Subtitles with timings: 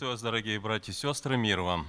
[0.00, 1.86] Приветствую вас, дорогие братья и сестры, мир вам.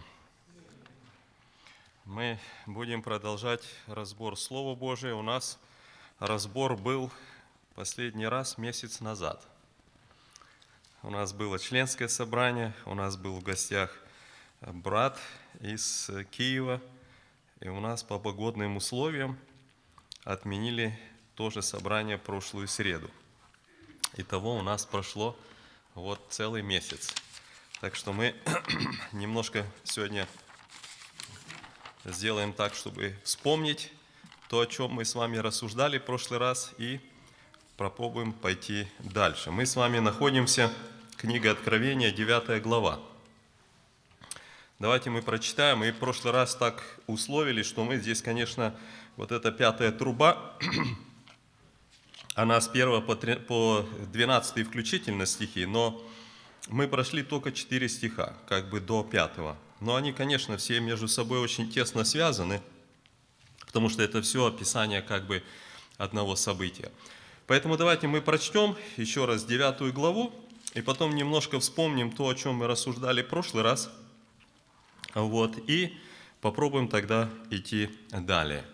[2.03, 5.15] Мы будем продолжать разбор Слова Божия.
[5.15, 5.57] У нас
[6.19, 7.09] разбор был
[7.73, 9.47] последний раз месяц назад.
[11.03, 13.97] У нас было членское собрание, у нас был в гостях
[14.59, 15.17] брат
[15.61, 16.81] из Киева,
[17.61, 19.39] и у нас по погодным условиям
[20.25, 20.99] отменили
[21.35, 23.09] тоже собрание прошлую среду.
[24.17, 25.33] Итого у нас прошло
[25.95, 27.13] вот целый месяц.
[27.81, 28.35] Так что мы
[29.11, 30.27] немножко сегодня
[32.05, 33.91] сделаем так, чтобы вспомнить
[34.49, 36.99] то, о чем мы с вами рассуждали в прошлый раз, и
[37.77, 39.49] попробуем пойти дальше.
[39.49, 40.71] Мы с вами находимся,
[41.17, 42.99] книга Откровения, 9 глава.
[44.77, 45.79] Давайте мы прочитаем.
[45.79, 48.75] Мы в прошлый раз так условили, что мы здесь, конечно,
[49.15, 50.55] вот эта пятая труба,
[52.35, 53.01] она с 1
[53.47, 55.99] по 12 включительно стихи, но
[56.67, 59.57] мы прошли только четыре стиха, как бы до пятого.
[59.79, 62.61] Но они, конечно, все между собой очень тесно связаны,
[63.65, 65.43] потому что это все описание как бы
[65.97, 66.91] одного события.
[67.47, 70.33] Поэтому давайте мы прочтем еще раз девятую главу,
[70.73, 73.89] и потом немножко вспомним то, о чем мы рассуждали в прошлый раз.
[75.13, 75.97] Вот, и
[76.39, 78.65] попробуем тогда идти далее.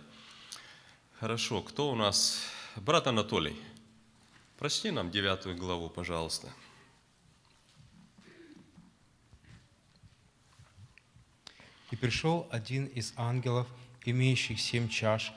[1.19, 2.39] Хорошо, кто у нас?
[2.75, 3.55] Брат Анатолий,
[4.59, 6.53] прочти нам девятую главу, пожалуйста.
[11.91, 13.67] И пришел один из ангелов,
[14.05, 15.33] имеющих семь чаш,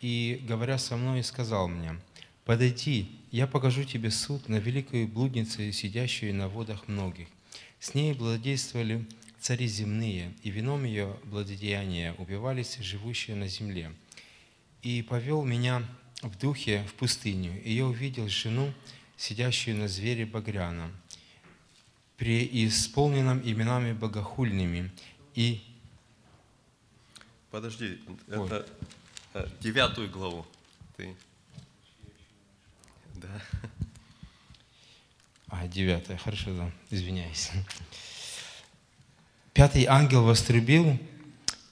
[0.00, 1.98] и, говоря со мной, сказал мне,
[2.44, 7.28] «Подойди, я покажу тебе суд на великую блудницу, сидящую на водах многих.
[7.80, 9.06] С ней благодействовали
[9.40, 13.92] цари земные, и вином ее благодеяния убивались живущие на земле.
[14.82, 15.82] И повел меня
[16.22, 18.72] в духе в пустыню, и я увидел жену,
[19.16, 20.92] сидящую на звере багряном,
[22.16, 24.90] преисполненном именами богохульными,
[25.34, 25.62] и
[27.52, 28.66] Подожди, это
[29.34, 30.46] э, девятую главу.
[30.96, 31.14] Ты.
[33.16, 33.28] Да.
[35.48, 37.50] А, девятая, хорошо, да, извиняюсь.
[39.52, 40.98] Пятый ангел вострубил,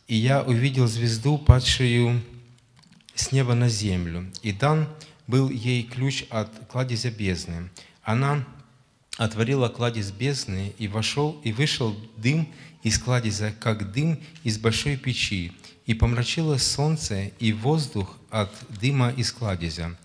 [0.06, 2.22] и я увидел звезду, падшую
[3.14, 4.30] с неба на землю.
[4.42, 4.86] И дан
[5.26, 7.70] был ей ключ от кладезя бездны.
[8.02, 8.46] Она
[9.16, 12.52] отворила кладезь бездны, и вошел, и вышел дым
[12.82, 15.54] из кладезя, как дым из большой печи,
[15.86, 19.96] и помрачилось солнце и воздух от дыма из кладезя.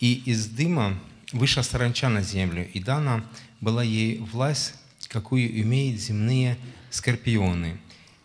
[0.00, 0.98] И из дыма
[1.32, 3.24] вышла саранча на землю, и дана
[3.60, 4.74] была ей власть,
[5.08, 6.58] какую имеют земные
[6.90, 7.78] скорпионы.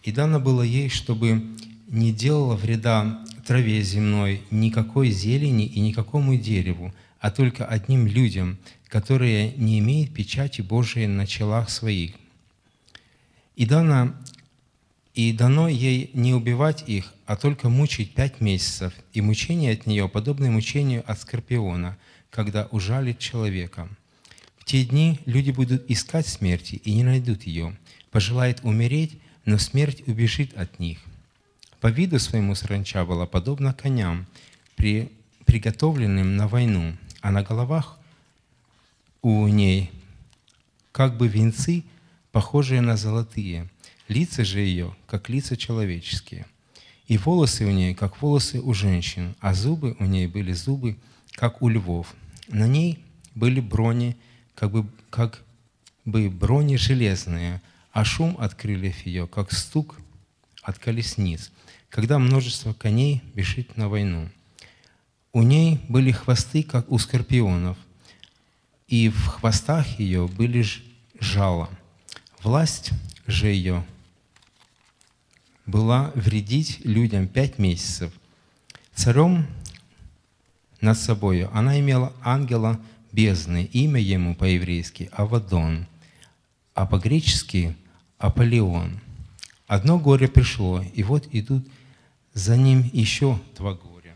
[0.04, 1.44] И дано было ей, чтобы
[1.88, 9.54] не делала вреда траве земной, никакой зелени и никакому дереву, а только одним людям, которые
[9.54, 12.12] не имеют печати Божией на челах своих.
[13.56, 14.14] И дано
[15.14, 20.08] и дано ей не убивать их, а только мучить пять месяцев, и мучение от нее
[20.08, 21.98] подобно мучению от скорпиона,
[22.30, 23.90] когда ужалит человека.
[24.58, 27.76] В те дни люди будут искать смерти и не найдут ее,
[28.12, 31.00] пожелает умереть, но смерть убежит от них.
[31.82, 34.28] По виду своему саранча была подобна коням,
[34.76, 35.12] при,
[35.46, 37.98] приготовленным на войну, а на головах
[39.22, 39.92] у ней
[40.92, 41.84] как бы венцы,
[42.32, 43.68] похожие на золотые–
[44.10, 46.48] Лица же ее, как лица человеческие.
[47.08, 50.98] И волосы у ней, как волосы у женщин, а зубы у ней были зубы,
[51.34, 52.16] как у львов.
[52.48, 53.06] На ней
[53.36, 54.18] были брони,
[54.56, 55.44] как бы, как
[56.06, 57.62] бы брони железные,
[57.92, 59.98] а шум от крыльев ее, как стук
[60.64, 61.52] от колесниц,
[61.90, 64.28] когда множество коней бежит на войну.
[65.34, 67.78] У ней были хвосты, как у скорпионов,
[68.88, 70.66] и в хвостах ее были
[71.20, 71.70] жало.
[72.42, 72.90] Власть
[73.28, 73.86] же ее
[75.70, 78.12] была вредить людям пять месяцев.
[78.94, 79.48] Царем
[80.82, 82.80] над собою она имела ангела
[83.12, 85.88] бездны, имя ему по-еврейски Авадон,
[86.74, 87.76] а по-гречески
[88.18, 89.00] Аполеон.
[89.68, 91.68] Одно горе пришло, и вот идут
[92.34, 94.16] за ним еще два горя.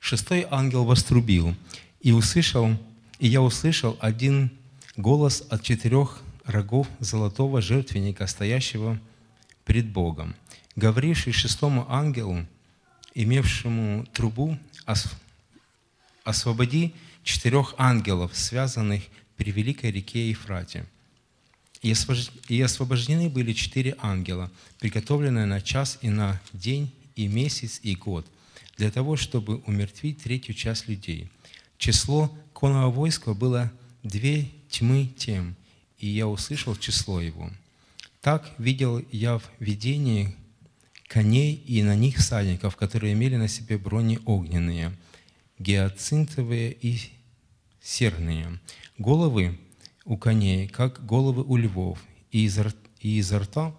[0.00, 1.54] Шестой ангел вострубил,
[2.00, 2.70] и услышал,
[3.18, 4.50] и я услышал один
[4.96, 8.98] голос от четырех рогов золотого жертвенника, стоящего
[9.64, 10.34] пред Богом,
[10.76, 12.46] говоривший шестому ангелу,
[13.14, 14.58] имевшему трубу,
[16.24, 19.02] освободи четырех ангелов, связанных
[19.36, 20.86] при великой реке Ефрате.
[21.82, 28.26] И освобождены были четыре ангела, приготовленные на час и на день, и месяц, и год,
[28.76, 31.28] для того, чтобы умертвить третью часть людей.
[31.76, 33.70] Число конного войска было
[34.02, 35.54] две тьмы тем,
[35.98, 37.50] и я услышал число его.
[38.20, 40.34] Так видел я в видении
[41.06, 44.92] коней и на них всадников, которые имели на себе брони огненные,
[45.58, 47.00] гиацинтовые и
[47.80, 48.60] серные.
[48.98, 49.58] Головы
[50.04, 51.98] у коней, как головы у львов,
[52.30, 52.58] и из,
[53.00, 53.74] и изо рта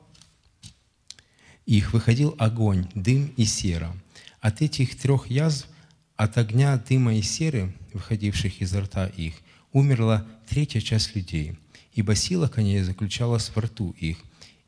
[1.65, 3.95] их выходил огонь, дым и сера.
[4.42, 5.68] От этих трех язв,
[6.15, 9.36] от огня, дыма и серы, выходивших изо рта их,
[9.72, 11.57] умерла третья часть людей,
[12.00, 14.19] ибо сила коней заключалась в рту их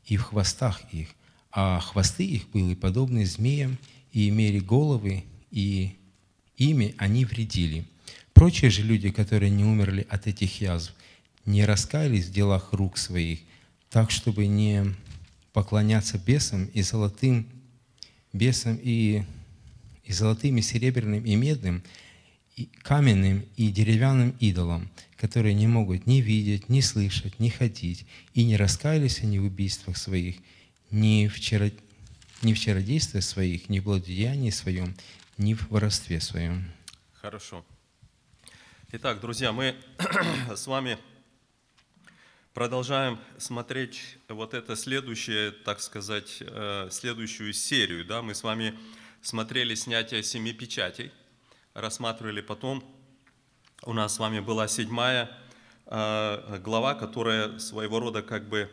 [0.04, 1.08] и в хвостах их,
[1.50, 3.78] а хвосты их были подобны змеям
[4.12, 5.96] и имели головы, и
[6.58, 7.86] ими они вредили.
[8.34, 10.94] Прочие же люди, которые не умерли от этих язв,
[11.46, 13.40] не раскаялись в делах рук своих,
[13.88, 14.84] так, чтобы не
[15.54, 17.46] поклоняться бесам и золотым
[18.34, 19.24] бесам и,
[20.04, 21.82] и золотым, и серебряным, и медным,
[22.82, 28.56] каменным и деревянным идолам, которые не могут ни видеть, ни слышать, ни ходить, и не
[28.56, 30.36] раскаялись они в убийствах своих,
[30.90, 31.70] ни в, чаро...
[32.42, 34.94] ни в чародействе своих, ни в благодеянии своем,
[35.38, 36.70] ни в воровстве своем.
[37.14, 37.64] Хорошо.
[38.92, 39.74] Итак, друзья, мы
[40.54, 40.98] с вами
[42.52, 48.04] продолжаем смотреть вот это следующее, так сказать, э, следующую серию.
[48.04, 48.20] Да?
[48.20, 48.78] Мы с вами
[49.22, 51.10] смотрели снятие семи печатей,
[51.74, 52.84] рассматривали потом.
[53.84, 55.30] У нас с вами была седьмая
[55.86, 58.70] э, глава, которая своего рода как бы,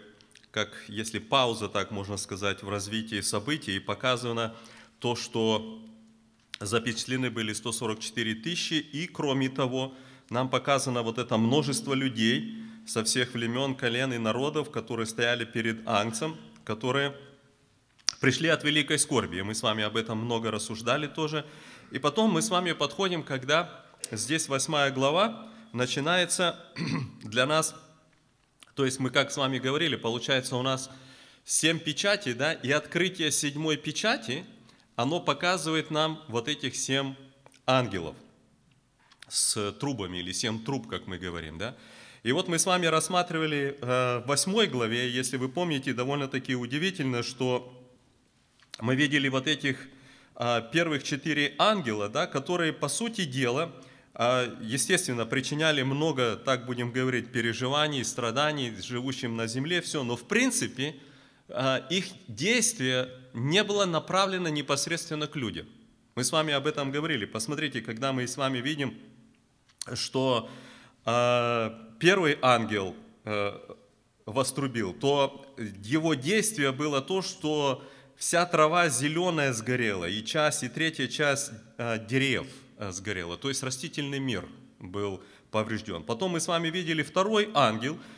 [0.51, 4.55] как если пауза, так можно сказать, в развитии событий, и показано
[4.99, 5.81] то, что
[6.59, 9.93] запечатлены были 144 тысячи, и кроме того,
[10.29, 15.87] нам показано вот это множество людей, со всех времен, колен и народов, которые стояли перед
[15.87, 17.15] Ангцем, которые
[18.19, 19.41] пришли от великой скорби.
[19.41, 21.45] Мы с вами об этом много рассуждали тоже.
[21.91, 26.63] И потом мы с вами подходим, когда здесь восьмая глава начинается
[27.23, 27.75] для нас,
[28.75, 30.91] то есть мы как с вами говорили, получается у нас
[31.45, 34.45] семь печатей, да, и открытие седьмой печати,
[34.95, 37.15] оно показывает нам вот этих семь
[37.65, 38.15] ангелов
[39.27, 41.75] с трубами или семь труб, как мы говорим, да.
[42.21, 47.23] И вот мы с вами рассматривали э, в восьмой главе, если вы помните, довольно-таки удивительно,
[47.23, 47.73] что
[48.79, 49.87] мы видели вот этих
[50.71, 53.71] первых четыре ангела, да, которые, по сути дела,
[54.13, 60.27] э, естественно, причиняли много, так будем говорить, переживаний, страданий живущим на земле, все, но в
[60.27, 60.95] принципе
[61.89, 65.65] их действие не было направлено непосредственно к людям.
[66.13, 67.25] Мы с вами об этом говорили.
[67.25, 68.95] Посмотрите, когда мы с вами видим,
[69.95, 70.47] что
[71.99, 72.95] первый ангел
[73.25, 73.59] э,
[74.25, 77.83] вострубил, то его действие было то, что
[78.19, 82.45] вся трава зеленая сгорела, и часть, и третья часть э, дерев
[82.77, 84.45] э, сгорела, то есть растительный мир
[84.79, 86.03] был поврежден.
[86.03, 87.97] Потом мы с вами видели второй ангел–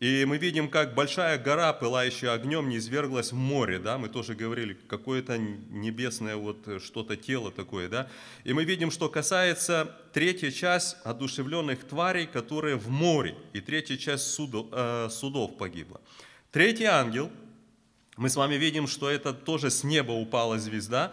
[0.00, 4.36] и мы видим, как большая гора, пылающая огнем, не изверглась в море, да, мы тоже
[4.36, 8.08] говорили, какое-то небесное вот э, что-то тело такое, да.
[8.44, 14.30] И мы видим, что касается третья часть одушевленных тварей, которые в море, и третья часть
[14.30, 16.00] судов, э, судов погибла.
[16.52, 17.28] Третий ангел,
[18.18, 21.12] мы с вами видим, что это тоже с неба упала звезда,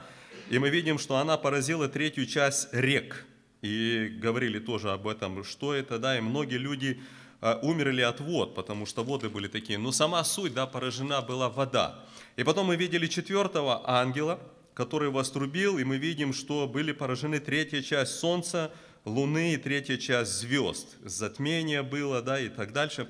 [0.50, 3.28] и мы видим, что она поразила третью часть рек.
[3.62, 7.00] И говорили тоже об этом, что это, да, и многие люди
[7.42, 9.78] а, умерли от вод, потому что воды были такие.
[9.78, 12.04] Но сама суть, да, поражена была вода.
[12.38, 14.40] И потом мы видели четвертого ангела,
[14.74, 18.72] который вострубил, и мы видим, что были поражены третья часть солнца,
[19.06, 20.96] луны и третья часть звезд.
[21.04, 23.08] Затмение было, да, и так дальше.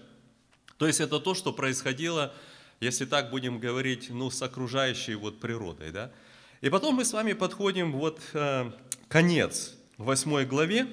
[0.77, 2.33] То есть это то, что происходило,
[2.79, 6.11] если так будем говорить, ну, с окружающей вот природой, да.
[6.61, 8.71] И потом мы с вами подходим вот э,
[9.07, 10.87] конец восьмой главе,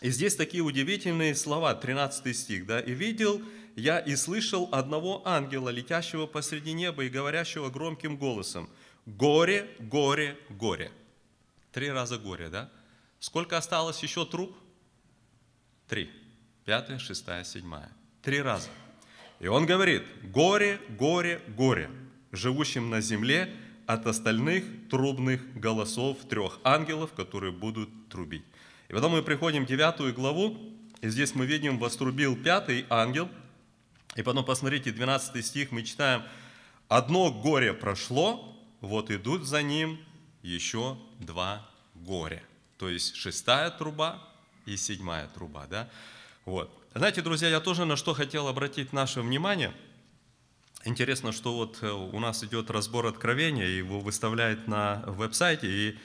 [0.00, 3.40] и здесь такие удивительные слова, 13 стих, да, «И видел
[3.76, 8.68] я и слышал одного ангела, летящего посреди неба и говорящего громким голосом,
[9.06, 10.90] горе, горе, горе».
[11.72, 12.70] Три раза горе, да?
[13.18, 14.54] Сколько осталось еще труп?
[15.88, 16.10] Три.
[16.64, 17.90] Пятая, шестая, седьмая.
[18.22, 18.68] Три раза.
[19.42, 21.90] И он говорит, горе, горе, горе,
[22.30, 23.52] живущим на земле
[23.86, 28.44] от остальных трубных голосов трех ангелов, которые будут трубить.
[28.88, 30.56] И потом мы приходим в девятую главу,
[31.00, 33.28] и здесь мы видим, вострубил пятый ангел.
[34.14, 36.22] И потом посмотрите, 12 стих мы читаем,
[36.86, 39.98] «Одно горе прошло, вот идут за ним
[40.42, 42.44] еще два горя».
[42.78, 44.22] То есть шестая труба
[44.66, 45.66] и седьмая труба.
[45.66, 45.90] Да?
[46.44, 46.70] Вот.
[46.94, 49.72] Знаете, друзья, я тоже на что хотел обратить наше внимание.
[50.84, 55.98] Интересно, что вот э, у нас идет разбор откровения, его выставляют на веб-сайте, и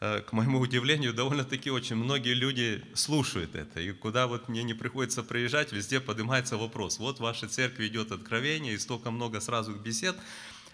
[0.00, 3.80] э, к моему удивлению, довольно-таки очень многие люди слушают это.
[3.80, 6.98] И куда вот мне не приходится приезжать, везде поднимается вопрос.
[6.98, 10.16] Вот в вашей церкви идет откровение, и столько много сразу бесед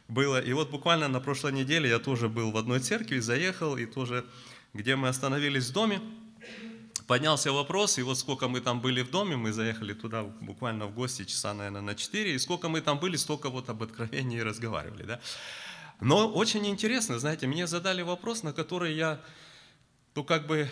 [0.06, 0.40] было.
[0.40, 4.24] И вот буквально на прошлой неделе я тоже был в одной церкви, заехал, и тоже,
[4.72, 6.00] где мы остановились в доме,
[7.08, 10.94] поднялся вопрос, и вот сколько мы там были в доме, мы заехали туда буквально в
[10.94, 15.04] гости часа, наверное, на 4, и сколько мы там были, столько вот об откровении разговаривали,
[15.04, 15.20] да.
[16.00, 19.20] Но очень интересно, знаете, мне задали вопрос, на который я,
[20.14, 20.68] ну, как бы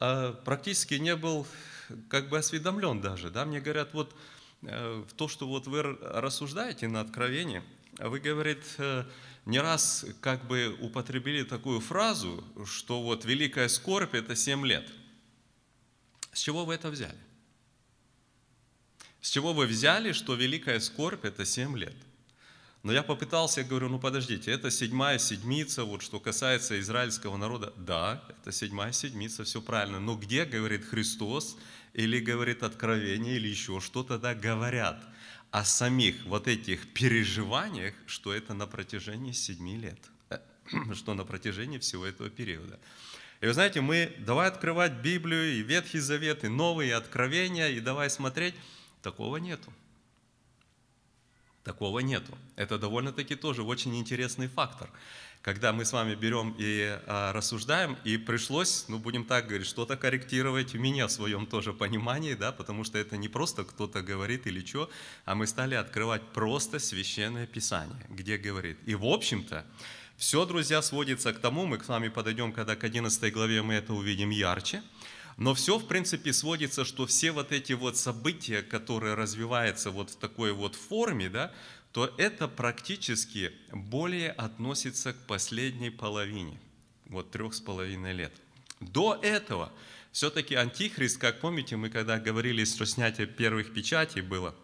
[0.00, 1.46] э, практически не был,
[2.08, 3.44] как бы осведомлен даже, да.
[3.44, 4.12] Мне говорят, вот
[4.62, 7.62] э, то, что вот вы рассуждаете на откровении,
[8.00, 9.04] вы, говорит, э,
[9.46, 14.84] не раз как бы употребили такую фразу, что вот великая скорбь– это 7 лет–
[16.32, 17.18] с чего вы это взяли?
[19.20, 21.96] С чего вы взяли, что великая скорбь– это 7 лет?
[22.82, 27.74] Но я попытался, говорю, ну подождите, это седьмая седмица, вот что касается израильского народа.
[27.76, 30.00] Да, это седьмая седмица, все правильно.
[30.00, 31.58] Но где, говорит Христос,
[31.92, 35.02] или говорит Откровение, или еще что тогда говорят
[35.50, 39.98] о самих вот этих переживаниях, что это на протяжении семи лет,
[40.94, 42.78] что на протяжении всего этого периода.
[43.40, 47.80] И вы знаете, мы давай открывать Библию, и Ветхий Завет, и Новые, и Откровения, и
[47.80, 48.54] давай смотреть.
[49.02, 49.72] Такого нету.
[51.64, 52.36] Такого нету.
[52.56, 54.90] Это довольно-таки тоже очень интересный фактор.
[55.40, 59.96] Когда мы с вами берем и а, рассуждаем, и пришлось, ну будем так говорить, что-то
[59.96, 64.46] корректировать у меня в своем тоже понимании, да, потому что это не просто кто-то говорит
[64.46, 64.90] или что,
[65.24, 68.76] а мы стали открывать просто священное писание, где говорит.
[68.84, 69.64] И в общем-то,
[70.20, 73.94] все, друзья, сводится к тому, мы к вами подойдем, когда к 11 главе мы это
[73.94, 74.82] увидим ярче,
[75.38, 80.16] но все, в принципе, сводится, что все вот эти вот события, которые развиваются вот в
[80.16, 81.54] такой вот форме, да,
[81.92, 86.60] то это практически более относится к последней половине,
[87.06, 88.32] вот трех с половиной лет.
[88.78, 89.72] До этого
[90.12, 94.54] все-таки Антихрист, как помните, мы когда говорили, что снятие первых печатей было,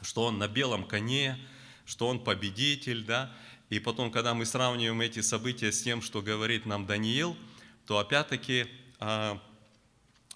[0.00, 1.38] что он на белом коне,
[1.84, 3.36] что он победитель, да,
[3.70, 7.36] и потом, когда мы сравниваем эти события с тем, что говорит нам Даниил,
[7.86, 8.66] то опять-таки
[8.98, 9.40] а,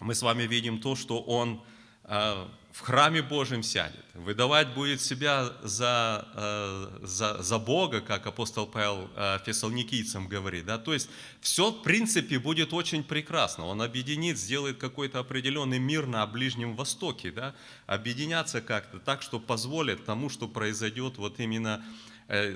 [0.01, 1.63] мы с вами видим то, что он
[2.05, 8.67] а, в храме Божьем сядет, выдавать будет себя за, а, за, за Бога, как апостол
[8.67, 9.09] Павел
[9.47, 10.67] фессалоникийцам говорит.
[10.67, 10.77] Да?
[10.77, 11.09] То есть
[11.41, 13.65] все, в принципе, будет очень прекрасно.
[13.65, 17.55] Он объединит, сделает какой-то определенный мир на Ближнем Востоке, да?
[17.87, 21.83] объединяться как-то так, что позволит тому, что произойдет вот именно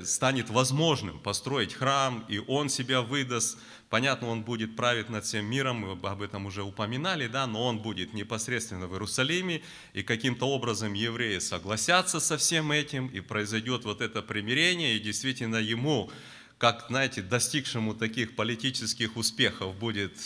[0.04, 3.59] станет возможным построить храм, и он себя выдаст.
[3.90, 7.78] Понятно, он будет править над всем миром, мы об этом уже упоминали, да, но он
[7.78, 14.00] будет непосредственно в Иерусалиме, и каким-то образом евреи согласятся со всем этим, и произойдет вот
[14.00, 16.11] это примирение, и действительно ему,
[16.59, 20.18] как, знаете, достигшему таких политических успехов будет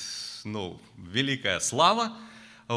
[0.45, 2.16] ну, великая слава,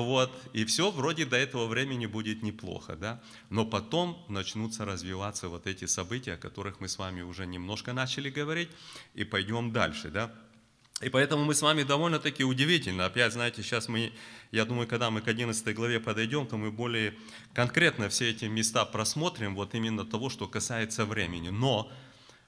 [0.01, 5.67] вот, и все вроде до этого времени будет неплохо, да, но потом начнутся развиваться вот
[5.67, 8.69] эти события, о которых мы с вами уже немножко начали говорить,
[9.13, 10.33] и пойдем дальше, да.
[11.01, 14.13] И поэтому мы с вами довольно-таки удивительно, опять, знаете, сейчас мы,
[14.51, 17.13] я думаю, когда мы к 11 главе подойдем, то мы более
[17.53, 21.91] конкретно все эти места просмотрим, вот именно того, что касается времени, но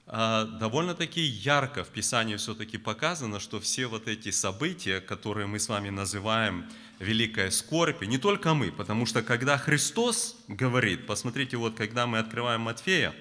[0.08, 5.90] довольно-таки ярко в Писании все-таки показано, что все вот эти события, которые мы с вами
[5.90, 6.70] называем
[7.00, 12.20] великая скорбь, и не только мы, потому что когда Христос говорит, посмотрите, вот когда мы
[12.20, 13.14] открываем Матфея,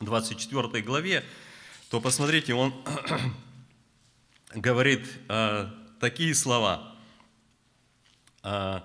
[0.00, 1.24] 24 главе,
[1.90, 2.74] то посмотрите, он
[4.54, 5.68] говорит э,
[6.00, 6.96] такие слова,
[8.42, 8.80] э,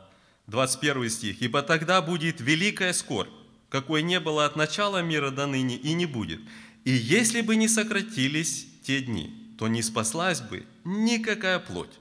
[0.48, 3.32] 21 стих, «Ибо тогда будет великая скорбь,
[3.70, 6.40] какой не было от начала мира до ныне и не будет.
[6.86, 12.00] И если бы не сократились те дни, то не спаслась бы никакая плоть.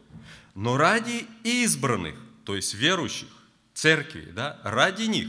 [0.55, 2.15] Но ради избранных,
[2.45, 3.29] то есть верующих,
[3.73, 5.29] церкви, да, ради них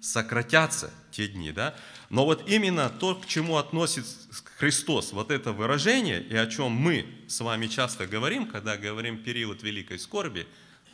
[0.00, 1.52] сократятся те дни.
[1.52, 1.74] Да?
[2.10, 7.06] Но вот именно то, к чему относится Христос, вот это выражение, и о чем мы
[7.28, 10.46] с вами часто говорим, когда говорим период великой скорби,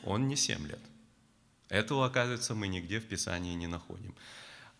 [0.04, 0.80] он не 7 лет.
[1.68, 4.14] Этого, оказывается, мы нигде в Писании не находим.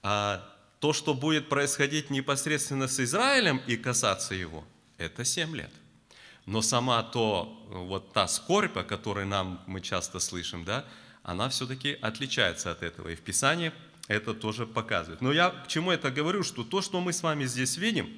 [0.03, 0.47] А
[0.83, 4.65] то, что будет происходить непосредственно с Израилем и касаться его,
[4.99, 5.71] это 7 лет.
[6.45, 10.85] Но сама то, вот та скорбь, о которой нам мы часто слышим, да,
[11.23, 13.11] она все-таки отличается от этого.
[13.11, 13.71] И в Писании
[14.09, 15.21] это тоже показывает.
[15.21, 18.13] Но я к чему это говорю, что то, что мы с вами здесь видим,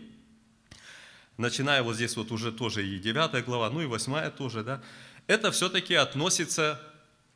[1.37, 4.80] начиная вот здесь вот уже тоже и 9 глава, ну и 8 тоже, да,
[5.26, 6.80] это все-таки относится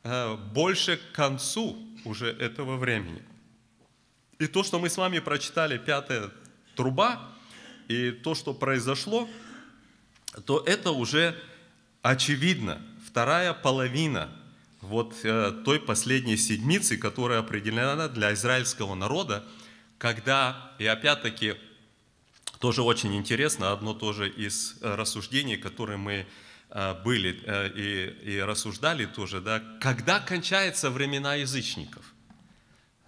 [0.01, 3.21] э, больше к концу уже этого времени.
[4.39, 6.31] И то, что мы с вами прочитали, пятая
[6.75, 7.29] труба,
[7.87, 9.29] и то, что произошло–
[10.45, 11.35] то это уже
[12.01, 14.29] очевидно, вторая половина
[14.81, 19.43] вот э, той последней седмицы, которая определена для израильского народа,
[19.97, 21.55] когда, и опять-таки,
[22.59, 26.25] тоже очень интересно, одно тоже из э, рассуждений, которые мы
[26.69, 32.13] э, были э, и, и рассуждали тоже, да, когда кончаются времена язычников.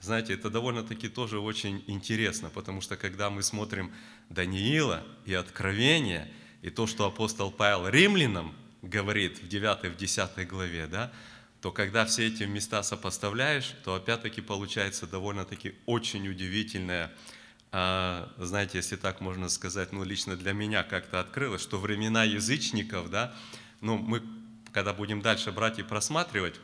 [0.01, 3.93] Знаете, это довольно-таки тоже очень интересно, потому что когда мы смотрим
[4.29, 6.31] Даниила и Откровение,
[6.63, 11.11] и то, что апостол Павел римлянам говорит в 9 в 10 главе, да,
[11.61, 17.11] то когда все эти места сопоставляешь, то опять-таки получается довольно-таки очень удивительное,
[17.71, 23.11] а, знаете, если так можно сказать, ну лично для меня как-то открылось, что времена язычников,
[23.11, 23.35] да,
[23.81, 24.23] ну мы,
[24.73, 26.59] когда будем дальше брать и просматривать,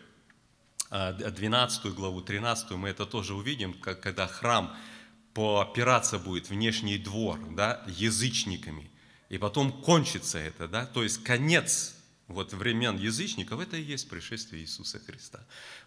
[0.90, 4.76] 12 а, главу, 13, мы это тоже увидим, когда храм
[5.34, 8.90] попираться будет, внешний двор, да, язычниками,
[9.30, 11.94] и потом кончится это, да, то есть конец
[12.28, 15.40] вот времен язычников, это и есть пришествие Иисуса Христа.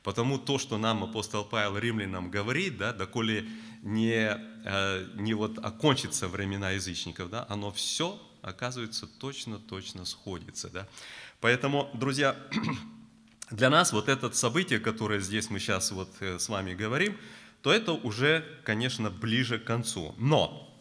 [0.03, 3.47] Потому то, что нам апостол Павел римлянам говорит, да, доколе
[3.83, 10.71] не, э, не вот окончится времена язычников, да, оно все, оказывается, точно-точно сходится.
[10.71, 10.89] Да.
[11.41, 12.37] Поэтому, друзья,
[13.51, 17.17] для нас вот это событие, которое здесь мы сейчас вот э, с вами говорим,
[17.63, 20.15] то это уже, конечно, ближе к концу.
[20.19, 20.73] Но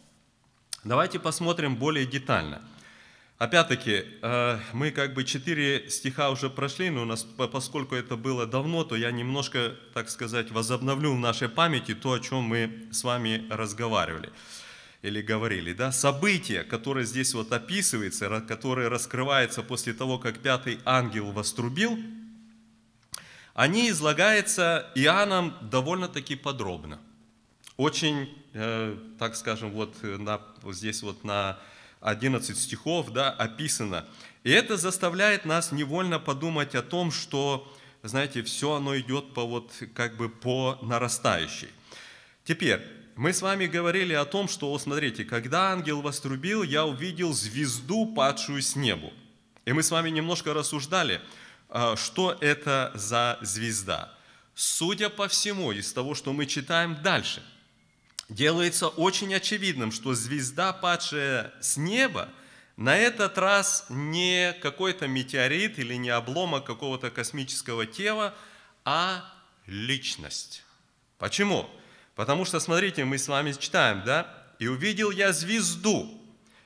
[0.83, 2.61] давайте посмотрим более детально–
[3.39, 8.45] Опять-таки, э, мы как бы четыре стиха уже прошли, но у нас, поскольку это было
[8.45, 13.05] давно, то я немножко, так сказать, возобновлю в нашей памяти то, о чем мы с
[13.05, 14.29] вами разговаривали
[15.03, 15.71] или говорили.
[15.71, 15.93] Да?
[15.93, 21.97] События, которые здесь вот описываются, которые раскрываются после того, как пятый ангел вострубил,
[23.59, 26.97] они излагаются Иоанном довольно-таки подробно.
[27.75, 31.59] Очень, э, так скажем, вот, на, вот здесь вот на
[31.99, 34.05] 11 стихов да, описано.
[34.45, 37.69] И это заставляет нас невольно подумать о том, что,
[38.01, 41.67] знаете, все оно идет по вот, как бы по нарастающей.
[42.45, 42.79] Теперь,
[43.17, 48.61] мы с вами говорили о том, что, смотрите, когда ангел вострубил, я увидел звезду, падшую
[48.61, 49.11] с небу.
[49.65, 51.19] И мы с вами немножко рассуждали,
[51.95, 54.13] что это за звезда.
[54.55, 57.43] Судя по всему, из того, что мы читаем дальше–
[58.29, 62.29] делается очень очевидным, что звезда, падшая с неба,
[62.77, 68.33] на этот раз не какой-то метеорит или не обломок какого-то космического тела,
[68.85, 69.25] а
[69.65, 70.63] личность.
[71.17, 71.69] Почему?
[72.15, 74.35] Потому что, смотрите, мы с вами читаем, да?
[74.59, 76.21] «И увидел я звезду».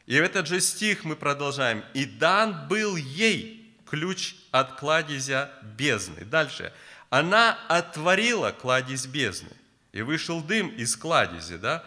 [0.07, 1.83] И в этот же стих мы продолжаем.
[1.93, 3.62] «И дан был ей
[3.93, 6.25] ключ от кладезя бездны».
[6.25, 6.73] Дальше.
[7.11, 9.51] «Она отворила кладезь бездны»
[9.91, 11.83] и вышел дым из кладези, да,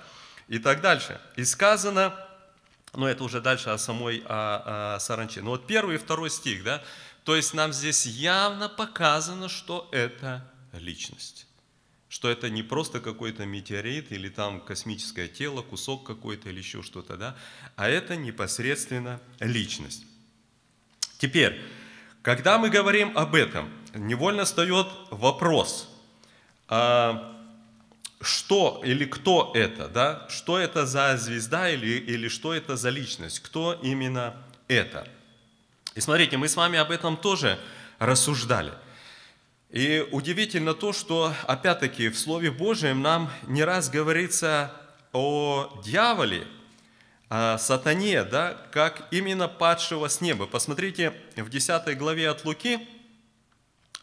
[0.46, 1.20] и так дальше.
[1.34, 2.14] И сказано,
[2.94, 5.42] ну это уже дальше о самой о, о саранче.
[5.42, 6.84] Но вот первый и второй стих, да,
[7.24, 11.48] то есть нам здесь явно показано, что это личность.
[12.08, 17.16] Что это не просто какой-то метеорит или там космическое тело, кусок какой-то или еще что-то,
[17.16, 17.36] да,
[17.74, 20.04] а это непосредственно личность.
[21.18, 21.60] Теперь,
[22.26, 25.88] когда мы говорим об этом, невольно встает вопрос,
[26.66, 27.36] а
[28.20, 30.26] что или кто это, да?
[30.28, 33.38] Что это за звезда или, или что это за личность?
[33.38, 35.06] Кто именно это?
[35.94, 37.60] И смотрите, мы с вами об этом тоже
[38.00, 38.72] рассуждали.
[39.70, 44.72] И удивительно то, что опять-таки в Слове Божьем нам не раз говорится
[45.12, 46.44] о дьяволе,
[47.28, 50.46] о сатане, да, как именно падшего с неба.
[50.46, 52.86] Посмотрите, в 10 главе от Луки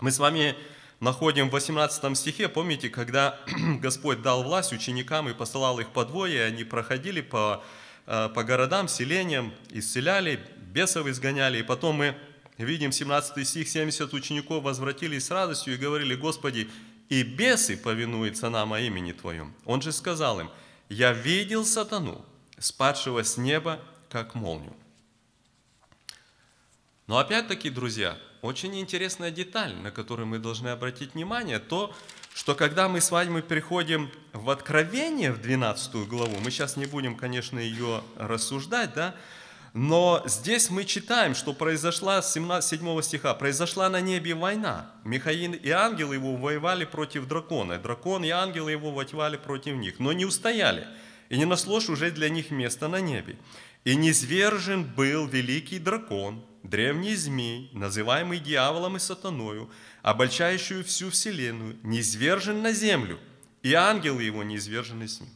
[0.02, 0.56] мы с вами
[1.00, 3.40] находим в 18 стихе, помните, когда
[3.82, 7.64] Господь дал власть ученикам и посылал их по двое, они проходили по,
[8.08, 12.16] э, по городам, селениям, исцеляли, бесов изгоняли, и потом мы
[12.58, 16.70] видим 17 стих, 70 учеников возвратились с радостью и говорили, Господи,
[17.10, 19.54] и бесы повинуются нам о имени Твоем.
[19.66, 20.50] Он же сказал им,
[20.90, 22.26] я видел сатану,
[22.64, 24.74] спадшего с неба, как молнию.
[27.08, 31.94] Но опять-таки, друзья, очень интересная деталь, на которую мы должны обратить внимание, то,
[32.34, 37.16] что когда мы с вами переходим в Откровение, в 12 главу, мы сейчас не будем,
[37.16, 39.16] конечно, ее рассуждать, да,
[39.74, 44.92] но здесь мы читаем, что произошла, с 7 стиха, произошла на небе война.
[45.04, 47.80] Михаил и ангелы его воевали против дракона.
[47.80, 50.88] Дракон и ангелы его воевали против них, но не устояли.
[51.34, 53.40] И не нашлось уже для них места на небе.
[53.86, 59.72] И низвержен был великий дракон, древний змей, называемый дьяволом и сатаною,
[60.04, 63.20] обольщающую всю вселенную, низвержен на землю,
[63.64, 65.32] и ангелы его низвержены с ним.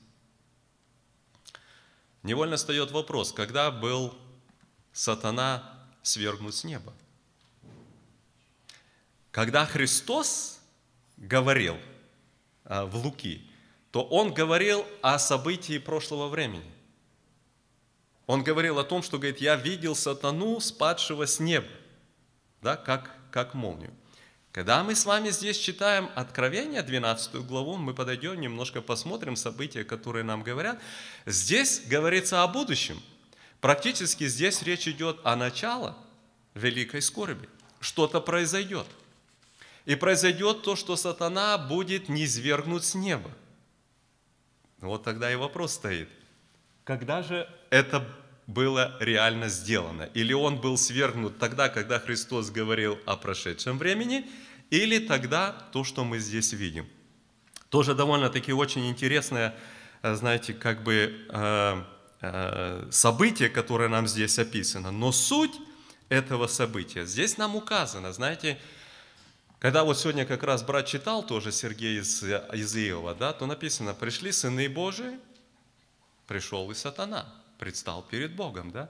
[2.22, 4.16] Невольно встает вопрос, когда был
[4.94, 6.94] сатана свергнут с неба?
[9.38, 10.60] когда Христос
[11.18, 11.78] говорил
[12.66, 13.47] а, в Луки,
[13.92, 16.72] то Он говорил о событии прошлого времени.
[18.26, 21.68] Он говорил о том, что, говорит, я видел сатану, спадшего с неба,
[22.62, 23.94] да, как, как молнию.
[24.52, 30.24] Когда мы с вами здесь читаем Откровение, 12 главу, мы подойдем, немножко посмотрим события, которые
[30.24, 30.80] нам говорят.
[31.26, 33.02] Здесь говорится о будущем.
[33.62, 35.94] Практически здесь речь идет о начале
[36.56, 37.48] великой скорби.
[37.80, 38.88] Что-то произойдет.
[39.86, 43.30] И произойдет то, что сатана будет низвергнут с неба.
[44.80, 46.10] Вот тогда и вопрос стоит.
[46.84, 48.08] Когда же это
[48.46, 50.04] было реально сделано?
[50.14, 54.26] Или он был свергнут тогда, когда Христос говорил о прошедшем времени,
[54.70, 56.88] или тогда то, что мы здесь видим?
[57.70, 59.56] Тоже довольно-таки очень интересное,
[60.02, 61.84] э, знаете, как бы э,
[62.22, 64.92] э, событие, которое нам здесь описано.
[64.92, 65.56] Но суть
[66.10, 68.58] этого события здесь нам указано, знаете,
[69.60, 73.94] когда вот сегодня как раз брат читал тоже Сергей из, из Иова, да, то написано,
[73.94, 75.20] пришли сыны Божии,
[76.28, 77.26] пришел и сатана,
[77.58, 78.90] предстал перед Богом, да.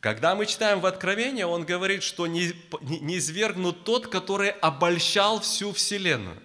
[0.00, 5.72] Когда мы читаем в Откровении, он говорит, что не, не извергнут тот, который обольщал всю
[5.72, 6.40] Вселенную.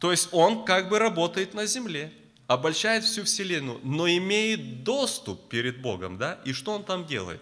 [0.00, 2.12] То есть он как бы работает на земле,
[2.48, 6.40] обольщает всю Вселенную, но имеет доступ перед Богом, да?
[6.44, 7.40] И что он там делает?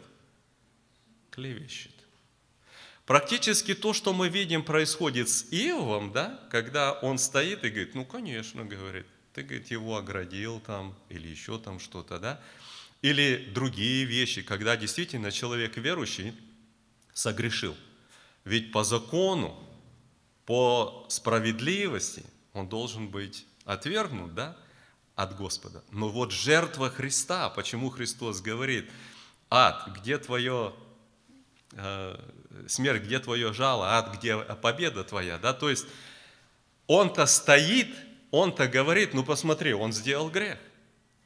[1.30, 1.91] Клевещет.
[3.06, 8.04] Практически то, что мы видим, происходит с Иовом, да, когда он стоит и говорит, ну,
[8.04, 12.40] конечно, говорит, ты, говорит, его оградил там, или еще там что-то, да,
[13.02, 16.32] или другие вещи, когда действительно человек верующий
[17.12, 17.76] согрешил.
[18.44, 19.58] Ведь по закону,
[20.46, 24.56] по справедливости он должен быть отвергнут, да,
[25.16, 25.82] от Господа.
[25.90, 28.90] Но вот жертва Христа, почему Христос говорит,
[29.50, 30.74] ад, где твое
[32.68, 35.86] смерть, где твое жало, ад, где победа твоя, да, то есть
[36.86, 37.94] он-то стоит,
[38.30, 40.58] он-то говорит, ну посмотри, он сделал грех,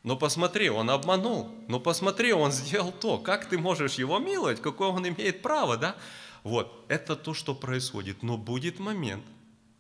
[0.02, 4.88] ну посмотри, он обманул, ну посмотри, он сделал то, как ты можешь его миловать, какое
[4.88, 5.96] он имеет право, да,
[6.42, 9.24] вот, это то, что происходит, но будет момент,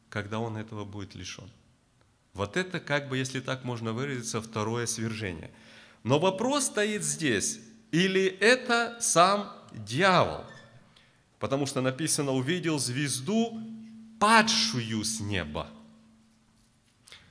[0.08, 1.48] когда он этого будет лишен.
[2.34, 5.50] Вот это, как бы, если так можно выразиться, второе свержение.
[6.02, 7.60] Но вопрос стоит здесь,
[7.92, 10.44] или это сам дьявол–
[11.38, 13.60] Потому что написано, увидел звезду,
[14.18, 15.68] падшую с неба.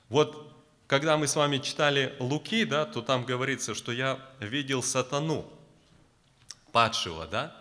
[0.10, 0.54] Вот
[0.88, 5.52] когда мы с вами читали Луки, да, то там говорится, что я видел сатану,
[6.72, 7.56] падшего, да,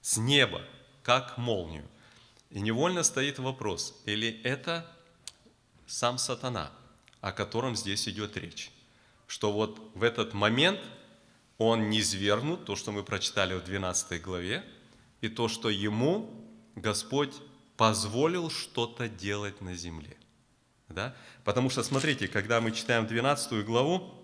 [0.00, 0.62] с неба,
[1.02, 1.86] как молнию.
[2.50, 4.86] И невольно стоит вопрос, или это
[5.86, 6.70] сам сатана,
[7.20, 8.70] о котором здесь идет речь.
[9.26, 10.80] Что вот в этот момент
[11.58, 14.64] он не свергнут, то, что мы прочитали в 12 главе,
[15.20, 16.30] и то, что ему
[16.74, 17.34] Господь
[17.76, 20.16] позволил что-то делать на земле.
[20.88, 21.14] Да?
[21.44, 24.14] Потому что, смотрите, когда мы читаем 12 главу,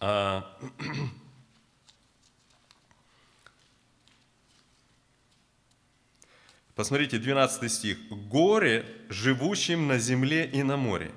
[0.00, 0.58] а,
[6.74, 7.98] посмотрите, 12 стих.
[8.08, 11.12] «Горе живущим на земле и на море,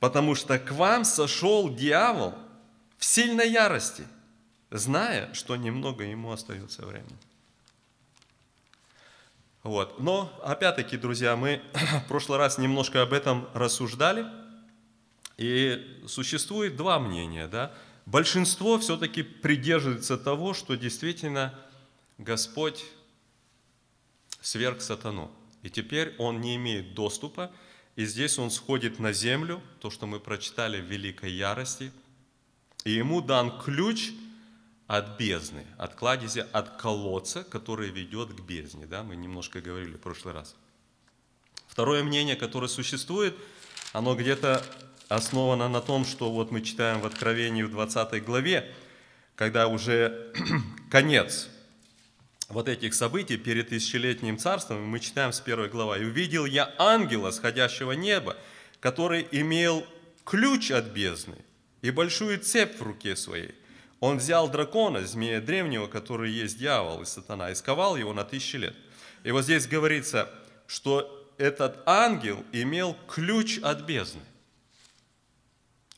[0.00, 2.34] потому что к вам сошел дьявол
[2.98, 4.04] в сильной ярости,
[4.70, 7.18] зная, что немного ему остается времени».
[9.66, 9.98] Вот.
[9.98, 11.60] Но, опять-таки, друзья, мы
[12.04, 14.24] в прошлый раз немножко об этом рассуждали,
[15.38, 17.48] и существует два мнения.
[17.48, 17.74] Да?
[18.06, 21.52] Большинство все-таки придерживается того, что действительно
[22.16, 22.84] Господь
[24.40, 25.32] сверг сатану.
[25.64, 27.50] И теперь он не имеет доступа,
[27.96, 31.90] и здесь он сходит на землю, то, что мы прочитали в великой ярости,
[32.84, 34.12] и ему дан ключ–
[34.86, 38.86] от бездны, от кладезя, от колодца, который ведет к бездне.
[38.86, 39.02] Да?
[39.02, 40.54] Мы немножко говорили в прошлый раз.
[41.66, 43.36] Второе мнение, которое существует,
[43.92, 44.62] оно где-то
[45.08, 48.72] основано на том, что вот мы читаем в Откровении в 20 главе,
[49.34, 50.32] когда уже
[50.90, 51.48] конец
[52.48, 55.98] вот этих событий перед тысячелетним царством, мы читаем с первой главы.
[55.98, 58.36] «И увидел я ангела, сходящего неба,
[58.80, 59.84] который имел
[60.24, 61.36] ключ от бездны
[61.82, 63.54] и большую цепь в руке своей,
[64.00, 68.56] он взял дракона, змея древнего, который есть дьявол и сатана, и сковал его на тысячи
[68.56, 68.76] лет.
[69.24, 70.30] И вот здесь говорится,
[70.66, 74.22] что этот ангел имел ключ от бездны.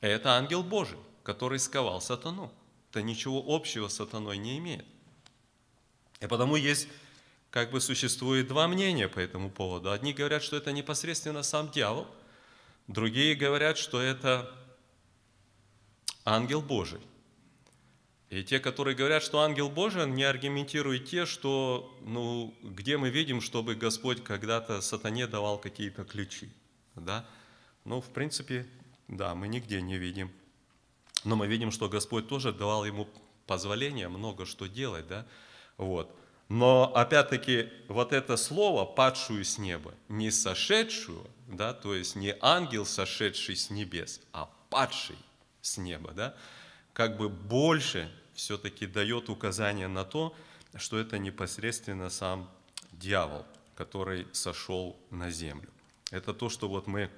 [0.01, 2.53] Это ангел Божий, который сковал сатану.
[2.91, 4.87] Это ничего общего с сатаной не имеет.
[6.21, 6.89] И потому есть,
[7.51, 9.91] как бы существует два мнения по этому поводу.
[9.91, 12.07] Одни говорят, что это непосредственно сам дьявол,
[12.87, 14.55] другие говорят, что это
[16.25, 17.01] ангел Божий–
[18.31, 23.41] И те, которые говорят, что ангел Божий, не аргументируют те, что, ну, где мы видим,
[23.41, 26.51] чтобы Господь когда-то сатане давал какие-то ключи,
[26.95, 27.25] да?
[27.85, 28.67] Ну, в принципе,
[29.09, 30.31] да, мы нигде не видим.
[31.25, 33.09] Но мы видим, что Господь тоже давал ему
[33.47, 35.27] позволение много что делать, да?
[35.79, 36.15] Вот.
[36.51, 42.87] Но опять-таки вот это слово «падшую с неба», не сошедшую, да, то есть не ангел,
[42.87, 45.17] сошедший с небес, а падший
[45.61, 46.35] с неба, да,
[46.99, 50.35] как бы больше все-таки дает указание на то,
[50.75, 52.51] что это непосредственно сам
[52.93, 55.71] дьявол, который сошел на землю.
[56.11, 57.09] Это то, что вот мы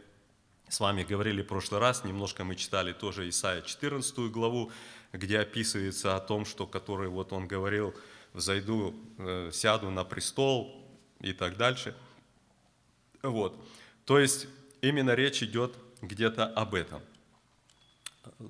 [0.69, 4.71] с вами говорили в прошлый раз, немножко мы читали тоже Исаия 14 главу,
[5.13, 7.93] где описывается о том, что который вот он говорил–
[8.33, 10.87] взойду, э, сяду на престол
[11.21, 11.95] и так дальше.
[13.23, 13.57] Вот.
[14.05, 14.47] То есть
[14.81, 17.03] именно речь идет где-то об этом.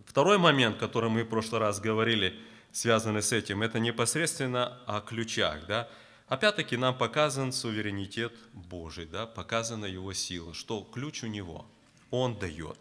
[0.07, 2.39] Второй момент, который мы в прошлый раз говорили,
[2.73, 5.67] связанный с этим, это непосредственно о ключах.
[5.67, 5.89] Да?
[6.29, 9.27] Опять-таки нам показан суверенитет Божий, да?
[9.27, 11.67] показана Его сила, что ключ у Него,
[12.11, 12.79] Он дает,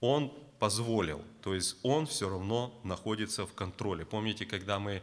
[0.00, 4.04] Он позволил, то есть Он все равно находится в контроле.
[4.04, 5.02] Помните, когда мы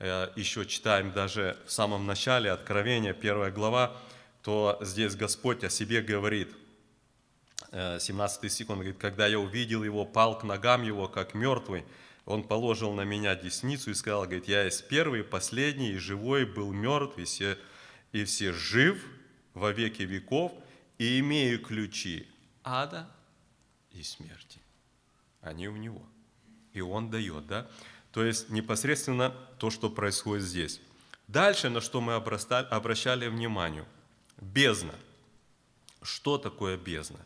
[0.00, 3.96] Э, еще читаем даже в самом начале Откровения, первая глава,
[4.42, 6.48] то здесь Господь о себе говорит,
[7.70, 11.84] 17 э, стих, он говорит, «Когда я увидел его, пал к ногам его, как мертвый,
[12.24, 16.72] он положил на меня десницу и сказал, говорит, я есть первый, последний, и живой, был
[16.72, 17.58] мертв, и все,
[18.12, 19.04] и все жив
[19.52, 20.52] во веки веков,
[20.98, 22.26] и имею ключи
[22.62, 23.08] ада
[23.92, 24.60] и смерти».
[25.40, 26.02] Они у него.
[26.72, 27.68] И он дает, да?
[28.12, 30.80] То есть непосредственно то, что происходит здесь.
[31.28, 33.84] Дальше, на что мы обращали внимание.
[34.40, 34.94] Бездна.
[36.02, 37.18] Что такое бездна?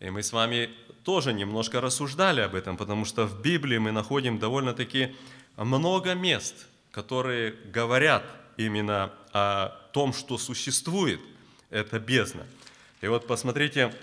[0.00, 0.70] И мы с вами
[1.04, 5.14] тоже немножко рассуждали об этом, потому что в Библии мы находим довольно-таки
[5.56, 8.24] много мест, которые говорят
[8.56, 11.20] именно о том, что существует
[11.70, 12.46] эта бездна.
[13.00, 13.94] И вот посмотрите,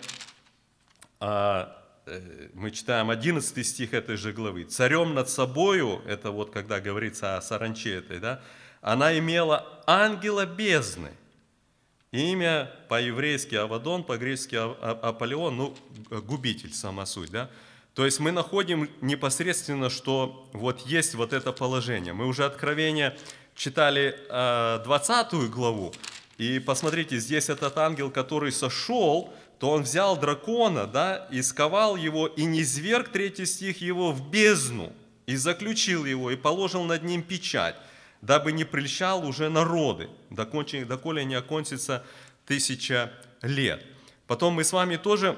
[1.20, 4.66] а, Э, мы читаем 11 стих этой же главы.
[4.66, 8.42] «Царем над собою», это вот когда говорится о саранче этой, да,
[8.82, 11.12] она имела ангела бездны.
[12.14, 15.76] Имя по-еврейски Авадон, по-гречески Аполеон, ну,
[16.12, 17.50] губитель, сама суть, да.
[17.96, 22.14] То есть мы находим непосредственно, что вот есть вот это положение.
[22.14, 23.18] Мы уже Откровение
[23.56, 25.92] читали 20 э, главу,
[26.38, 32.28] и посмотрите, здесь этот ангел, который сошел, то он взял дракона, да, и сковал его,
[32.28, 34.94] и не зверг, третий стих, его в бездну,
[35.26, 37.76] и заключил его, и положил над ним печать,
[38.24, 42.06] дабы не прельщал уже народы, доколе не окончится
[42.46, 43.86] тысяча лет.
[44.28, 45.38] Потом мы с вами тоже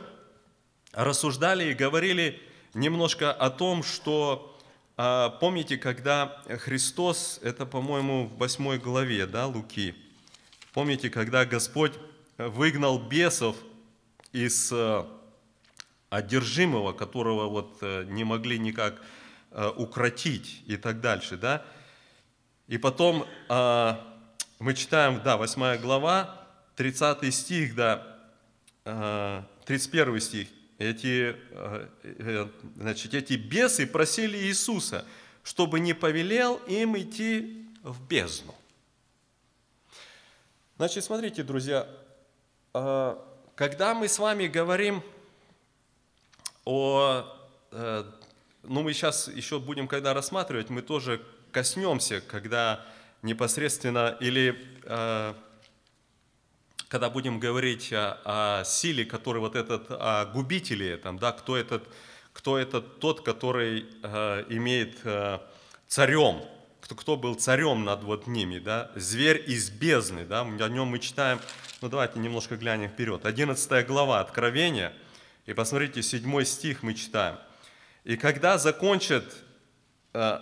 [0.93, 2.39] рассуждали и говорили
[2.75, 4.55] немножко о том, что,
[4.97, 9.95] а, помните, когда Христос, это, по-моему, в 8 главе, да, Луки,
[10.71, 11.93] помните, когда Господь
[12.37, 13.55] выгнал бесов
[14.31, 15.05] из э,
[16.11, 19.01] одержимого, которого вот э, не могли никак
[19.51, 21.65] э, укротить и так дальше, да.
[22.67, 30.47] И потом мы читаем, да, 8 глава, 30 стих, да, 31 стих.
[30.77, 31.35] Эти,
[32.75, 35.05] значит, эти бесы просили Иисуса,
[35.43, 38.53] чтобы не повелел им идти в бездну.
[40.77, 41.87] Значит, смотрите, друзья,
[42.73, 45.01] когда мы с вами говорим
[46.65, 47.23] о,
[47.71, 48.03] э,
[48.63, 51.23] ну мы сейчас еще будем, когда рассматривать, мы тоже
[51.55, 52.85] коснемся, когда
[53.21, 55.33] непосредственно или э,
[56.89, 61.87] когда будем говорить о, о силе, который вот этот, о губителе, там, да, кто этот,
[62.33, 65.39] кто этот тот, который э, имеет э,
[65.87, 66.43] царем,
[66.81, 70.99] кто, кто был царем над вот ними, да, зверь из бездны, да, о нем мы
[70.99, 71.39] читаем
[71.81, 73.25] ну давайте немножко глянем вперед.
[73.25, 74.91] 11 глава Откровения,
[75.45, 77.37] и посмотрите, 7 стих мы читаем.
[78.03, 79.23] «И когда закончат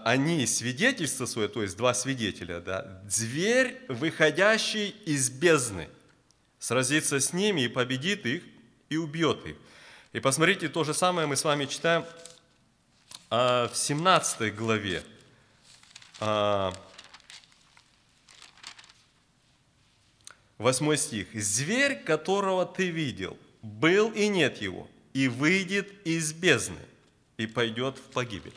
[0.04, 5.90] они свидетельство свое, то есть два свидетеля, да, зверь, выходящий из бездны,
[6.60, 8.44] сразится с ними и победит их,
[8.90, 9.56] и убьет их.
[10.14, 12.06] И посмотрите, то же самое мы с вами читаем
[13.32, 15.04] э, в 17 главе.
[16.20, 16.72] Э,
[20.60, 21.28] Восьмой стих.
[21.34, 26.80] «Зверь, которого ты видел, был и нет его, и выйдет из бездны,
[27.38, 28.54] и пойдет в погибель».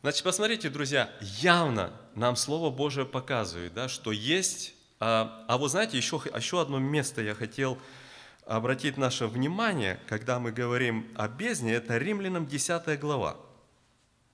[0.00, 4.74] Значит, посмотрите, друзья, явно нам Слово Божие показывает, да, что есть...
[5.00, 7.78] А, а вы знаете, еще, еще одно место я хотел
[8.46, 13.36] обратить наше внимание, когда мы говорим о бездне, это Римлянам 10 глава.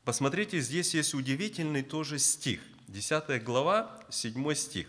[0.04, 2.60] посмотрите, здесь есть удивительный тоже стих.
[2.88, 4.86] 10 глава, 7 стих.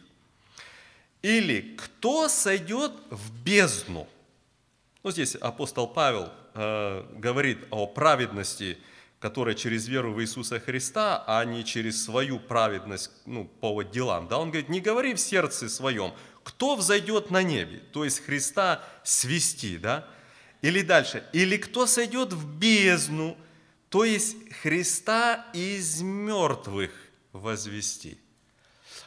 [1.21, 4.09] Или кто сойдет в бездну?
[5.03, 8.77] Ну, здесь апостол Павел э, говорит о праведности,
[9.19, 14.28] которая через веру в Иисуса Христа, а не через свою праведность ну, по делам.
[14.28, 14.38] Да?
[14.38, 19.78] Он говорит, не говори в сердце своем, кто взойдет на небе, то есть Христа свести,
[19.78, 20.08] да?
[20.62, 23.38] Или дальше, или кто сойдет в бездну,
[23.89, 26.91] то есть Христа из мертвых
[27.32, 28.19] возвести.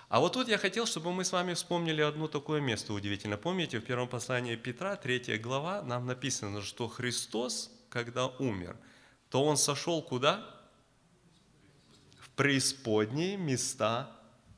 [0.09, 3.37] А вот тут я хотел, чтобы мы с вами вспомнили одно такое место удивительно.
[3.37, 8.77] Помните, в первом послании Петра, 3 глава, нам написано, что Христос, когда умер,
[9.31, 10.45] то Он сошел куда?
[12.19, 14.11] В преисподние места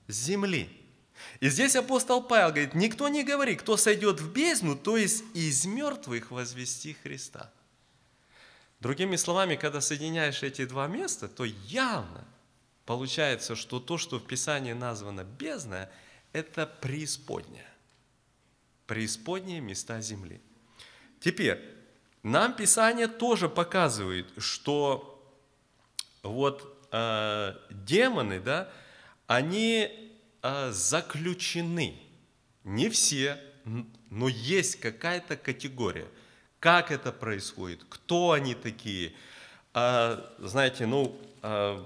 [0.08, 0.68] земли.
[1.40, 5.64] И здесь апостол Павел говорит, никто не говорит, кто сойдет в бездну, то есть из
[5.66, 7.52] мертвых возвести Христа.
[8.80, 12.26] Другими словами, когда соединяешь эти два места, то явно
[12.86, 15.88] получается, что то, что в Писании названо бездна,
[16.32, 17.68] это преисподняя.
[18.86, 20.40] Преисподние места земли.
[21.20, 21.60] Теперь,
[22.22, 25.22] нам Писание тоже показывает, что
[26.22, 28.68] вот э, демоны, да,
[29.26, 32.00] они э, заключены.
[32.64, 33.38] Не все,
[34.10, 36.06] но есть какая-то категория–
[36.60, 39.14] как это происходит, кто они такие.
[39.72, 41.84] А, знаете, ну, а,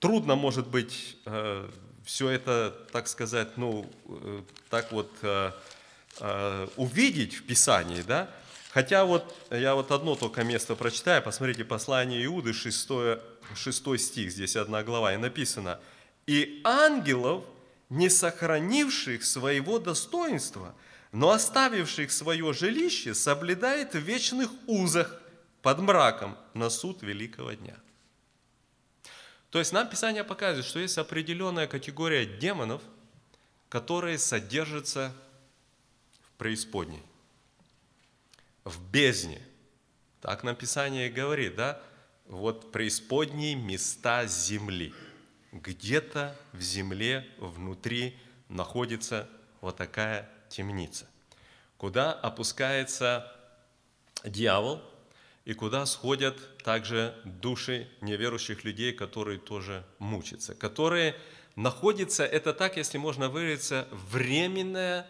[0.00, 1.70] трудно, может быть, а,
[2.04, 5.54] все это, так сказать, ну, э, так вот а,
[6.18, 8.28] а, увидеть в Писании, да?
[8.72, 12.88] Хотя вот я вот одно только место прочитаю, посмотрите, послание Иуды, 6,
[13.54, 15.78] 6 стих, здесь одна глава, и написано,
[16.26, 17.44] «И ангелов,
[17.90, 20.74] не сохранивших своего достоинства,
[21.12, 25.20] но оставивших свое жилище соблюдает в вечных узах
[25.60, 27.76] под мраком на суд великого дня.
[29.50, 32.80] То есть нам Писание показывает, что есть определенная категория демонов,
[33.68, 35.12] которые содержатся
[36.22, 37.02] в преисподней,
[38.64, 39.40] в бездне.
[40.20, 41.80] Так нам Писание говорит, да?
[42.26, 44.94] Вот преисподние места земли.
[45.52, 49.28] Где-то в земле внутри находится
[49.60, 51.06] вот такая темница,
[51.76, 53.30] куда опускается
[54.24, 54.82] дьявол
[55.44, 61.16] и куда сходят также души неверующих людей, которые тоже мучатся, которые
[61.56, 65.06] находятся, это так, если можно выразиться, временная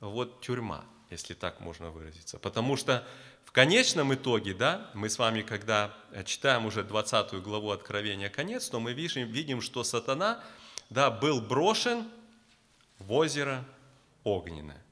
[0.00, 2.38] вот тюрьма, если так можно выразиться.
[2.38, 3.06] Потому что
[3.44, 5.94] в конечном итоге, да, мы с вами, когда
[6.24, 10.42] читаем уже 20 главу Откровения конец, то мы видим, видим, что сатана,
[10.88, 12.04] да, был брошен
[12.98, 13.64] в озеро
[14.24, 14.82] огненное.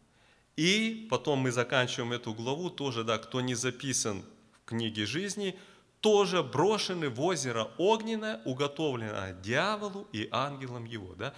[0.56, 5.56] И потом мы заканчиваем эту главу, тоже, да, кто не записан в книге жизни,
[6.00, 11.14] тоже брошены в озеро огненное, уготовленное дьяволу и ангелам его.
[11.14, 11.32] Да?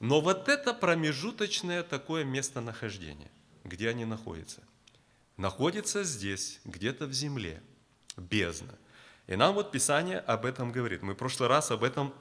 [0.00, 3.30] Но вот это промежуточное такое местонахождение,
[3.64, 4.62] где они находятся.
[5.36, 7.62] Находится здесь, где-то в земле,
[8.16, 8.74] бездна.
[9.26, 11.02] И нам вот Писание об этом говорит.
[11.02, 12.12] Мы в прошлый раз об этом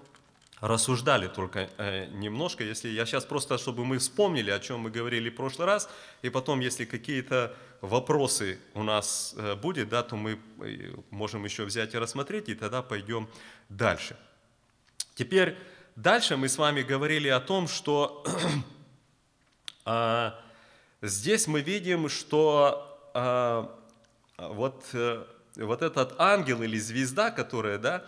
[0.61, 5.29] рассуждали только э, немножко, если я сейчас просто, чтобы мы вспомнили, о чем мы говорили
[5.29, 5.89] в прошлый раз,
[6.21, 11.65] и потом, если какие-то вопросы у нас э, будет, да, то мы э, можем еще
[11.65, 13.27] взять и рассмотреть, и тогда пойдем
[13.69, 14.15] дальше.
[15.15, 15.57] Теперь
[15.95, 18.23] дальше мы с вами говорили о том, что
[19.85, 20.31] э,
[21.01, 23.67] здесь мы видим, что э,
[24.37, 28.05] вот, э, вот этот ангел или звезда, которая, да,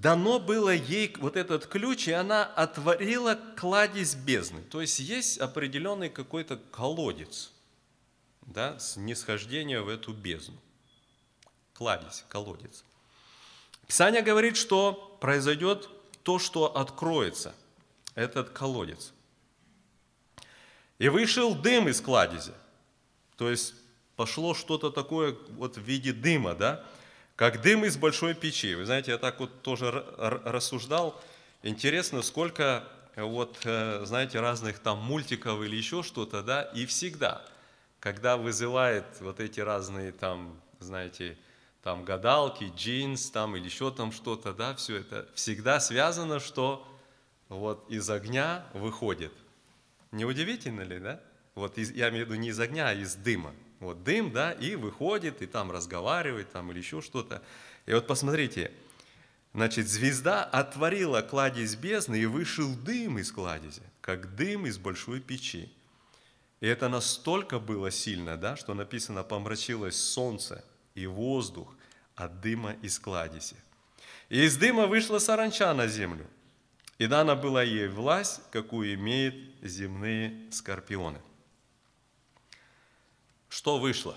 [0.00, 4.62] дано было ей вот этот ключ, и она отворила кладезь бездны.
[4.62, 7.52] То есть есть определенный какой-то колодец,
[8.42, 10.56] да, снисхождения в эту бездну.
[11.74, 12.84] Кладезь, колодец.
[13.86, 15.88] Писание говорит, что произойдет
[16.22, 17.54] то, что откроется,
[18.14, 19.12] этот колодец.
[20.98, 22.52] И вышел дым из кладези.
[23.36, 23.74] То есть
[24.16, 26.84] пошло что-то такое вот в виде дыма, да,
[27.36, 28.74] как дым из большой печи.
[28.74, 31.20] Вы знаете, я так вот тоже рассуждал.
[31.62, 37.44] Интересно, сколько вот, э, знаете, разных там мультиков или еще что-то, да, и всегда,
[38.00, 41.36] когда вызывает вот эти разные там, знаете,
[41.82, 46.86] там гадалки, джинс там или еще там что-то, да, все это всегда связано, что
[47.48, 49.32] вот из огня выходит.
[50.12, 51.20] Не удивительно ли, да?
[51.54, 53.54] Вот из, я имею в виду не из огня, а из дыма.
[53.80, 57.42] Вот дым, да, и выходит, и там разговаривает, там или еще что-то.
[57.86, 58.72] И вот посмотрите,
[59.52, 65.70] значит, звезда отворила кладезь бездны, и вышел дым из кладези, как дым из большой печи.
[66.60, 71.74] И это настолько было сильно, да, что написано, помрачилось солнце и воздух
[72.14, 73.56] от дыма из кладези.
[74.30, 76.26] И из дыма вышла саранча на землю,
[76.98, 81.20] и дана была ей власть, какую имеют земные скорпионы.
[83.48, 84.16] Что вышло?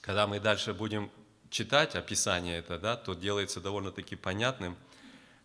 [0.00, 1.10] Когда мы дальше будем
[1.50, 4.76] читать описание это, да, то делается довольно-таки понятным,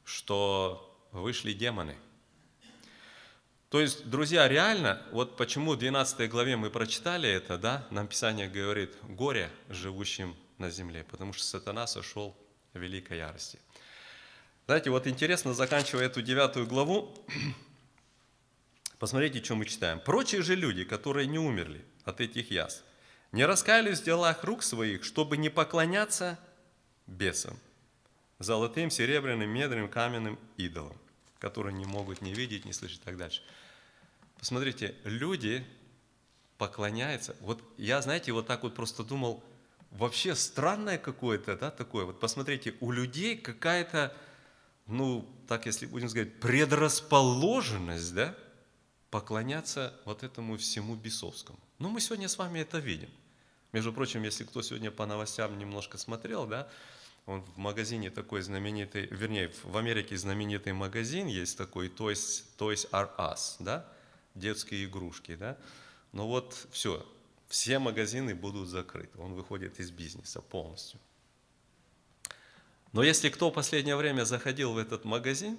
[0.04, 1.98] что вышли демоны.
[3.70, 8.48] То есть, друзья, реально, вот почему в 12 главе мы прочитали это, да, нам Писание
[8.48, 12.38] говорит, горе живущим на земле, потому что сатана сошел
[12.74, 13.60] в великой ярости.
[14.66, 17.14] Знаете, вот интересно, заканчивая эту девятую главу,
[19.00, 20.00] посмотрите, что мы читаем.
[20.00, 22.84] «Прочие же люди, которые не умерли от этих яств,
[23.32, 26.40] не раскаялись в делах рук своих, чтобы не поклоняться
[27.08, 27.58] бесам,
[28.40, 30.98] золотым, серебряным, медным, каменным идолам,
[31.40, 33.42] которые не могут не видеть, не слышать и так дальше.
[34.38, 35.66] Посмотрите, люди
[36.58, 37.36] поклоняются.
[37.42, 39.44] Вот я, знаете, вот так вот просто думал,
[39.92, 42.06] вообще странное какое-то, да, такое.
[42.06, 44.16] Вот посмотрите, у людей какая-то,
[44.88, 48.36] ну, так если будем сказать, предрасположенность, да,
[49.10, 51.60] поклоняться вот этому всему бесовскому.
[51.80, 53.10] Ну, мы сегодня с вами это видим.
[53.72, 56.70] Между прочим, если кто сегодня по новостям немножко смотрел, да,
[57.26, 63.10] он в магазине такой знаменитый, вернее, в Америке знаменитый магазин есть такой, Toys, Toys R
[63.18, 63.88] Us, да,
[64.36, 65.58] детские игрушки, да.
[66.12, 67.06] Но вот все,
[67.48, 71.00] все магазины будут закрыты, он выходит из бизнеса полностью.
[72.94, 75.58] Но если кто в последнее время заходил в этот магазин,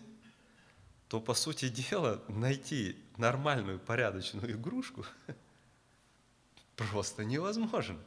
[1.08, 5.04] то, по сути дела, найти нормальную, порядочную игрушку
[6.76, 7.98] просто невозможно.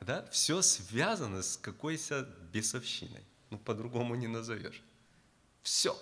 [0.00, 0.26] Да?
[0.30, 3.22] Все связано с какой-то бесовщиной.
[3.50, 4.82] Ну, по-другому не назовешь.
[5.62, 5.96] Все.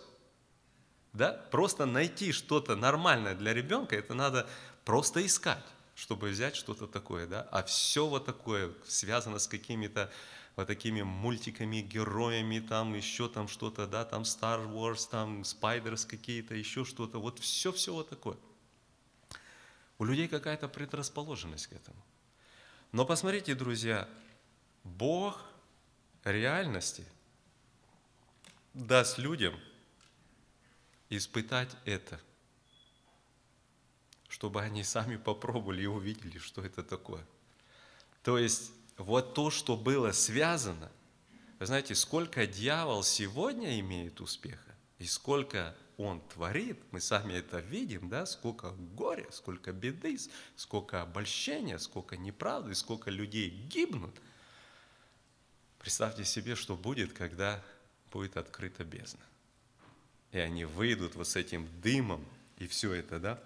[1.12, 1.33] Да?
[1.51, 4.49] Просто найти что-то нормальное для ребенка, это надо
[4.85, 5.64] просто искать,
[5.97, 7.26] чтобы взять что-то такое.
[7.26, 7.43] Да?
[7.51, 10.12] А все вот такое связано с какими-то
[10.59, 16.57] вот такими мультиками, героями, там еще там что-то, да, там Star Wars, там Spiders какие-то,
[16.57, 17.21] еще что-то.
[17.21, 18.37] Вот все-все вот такое.
[19.99, 22.05] У людей какая-то предрасположенность к этому.
[22.91, 24.09] Но посмотрите, друзья,
[24.83, 25.41] Бог
[26.25, 27.05] реальности
[28.75, 29.55] даст людям
[31.09, 32.21] испытать это,
[34.29, 37.25] чтобы они сами попробовали и увидели, что это такое.
[38.25, 40.90] То есть вот то, что было связано,
[41.59, 48.09] вы знаете, сколько дьявол сегодня имеет успеха, и сколько он творит, мы сами это видим,
[48.09, 50.18] да, сколько горя, сколько беды,
[50.57, 54.14] сколько обольщения, сколько неправды, сколько людей гибнут.
[55.78, 57.62] Представьте себе, что будет, когда
[58.12, 59.24] будет открыта бездна.
[60.30, 62.24] И они выйдут вот с этим дымом
[62.59, 63.42] и все это, да.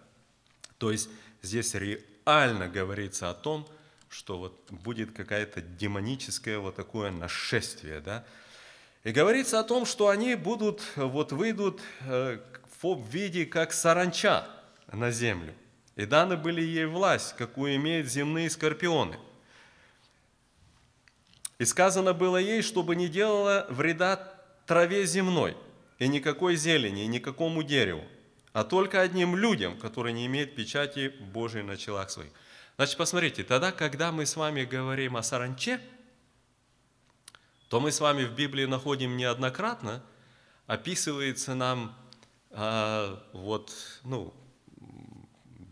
[0.79, 1.09] То есть
[1.41, 3.82] здесь реально говорится о том, что
[4.39, 8.25] вот будет какая-то демоническое вот такое нашествие, да,
[9.05, 12.39] и говорится о том, что они будут, вот выйдут э,
[12.83, 14.47] в виде как саранча
[14.93, 15.55] на землю.
[15.97, 19.19] И даны были ей власть, какую имеют земные скорпионы.
[21.59, 24.17] И сказано было ей, чтобы не делала вреда
[24.67, 25.57] траве земной,
[25.99, 28.05] и никакой зелени, и никакому дереву,
[28.53, 32.33] а только одним людям, которые не имеют печати Божией на челах своих.
[32.83, 35.81] Значит, посмотрите, тогда, когда мы с вами говорим о саранче–
[37.73, 40.03] то мы с вами в Библии находим неоднократно,
[40.67, 41.97] описывается нам
[42.51, 43.73] а, вот,
[44.03, 44.35] ну,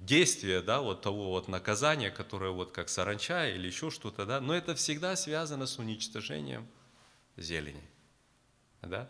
[0.01, 4.55] действие, да, вот того вот наказания, которое вот как саранча или еще что-то, да, но
[4.55, 6.67] это всегда связано с уничтожением
[7.37, 7.83] зелени,
[8.81, 9.09] да.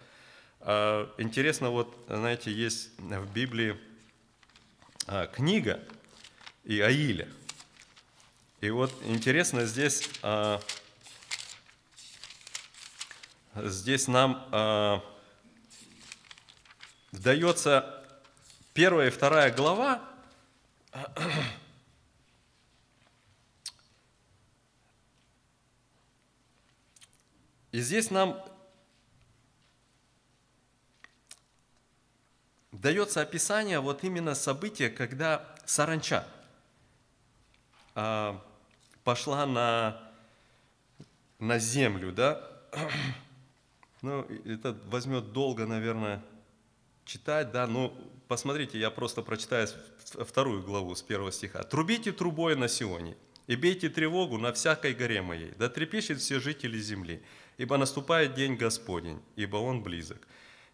[0.58, 3.78] А, интересно, вот, знаете, есть в Библии
[5.06, 5.78] а, книга
[6.64, 7.28] Иаиля,
[8.60, 10.60] и вот интересно здесь а,
[13.54, 15.00] здесь нам э,
[17.12, 18.04] дается
[18.74, 20.02] первая и вторая глава,
[27.72, 28.40] и здесь нам
[32.72, 36.26] дается описание вот именно события, когда саранча.
[37.94, 38.38] Э,
[39.04, 40.00] пошла на,
[41.38, 42.46] на землю, да,
[44.02, 46.22] ну, это возьмет долго, наверное,
[47.04, 47.92] читать, да, ну,
[48.28, 49.68] посмотрите, я просто прочитаю
[50.04, 51.62] вторую главу с первого стиха.
[51.62, 56.78] «Трубите трубой на Сионе, и бейте тревогу на всякой горе моей, да трепещет все жители
[56.78, 57.20] земли,
[57.58, 60.18] ибо наступает день Господень, ибо Он близок.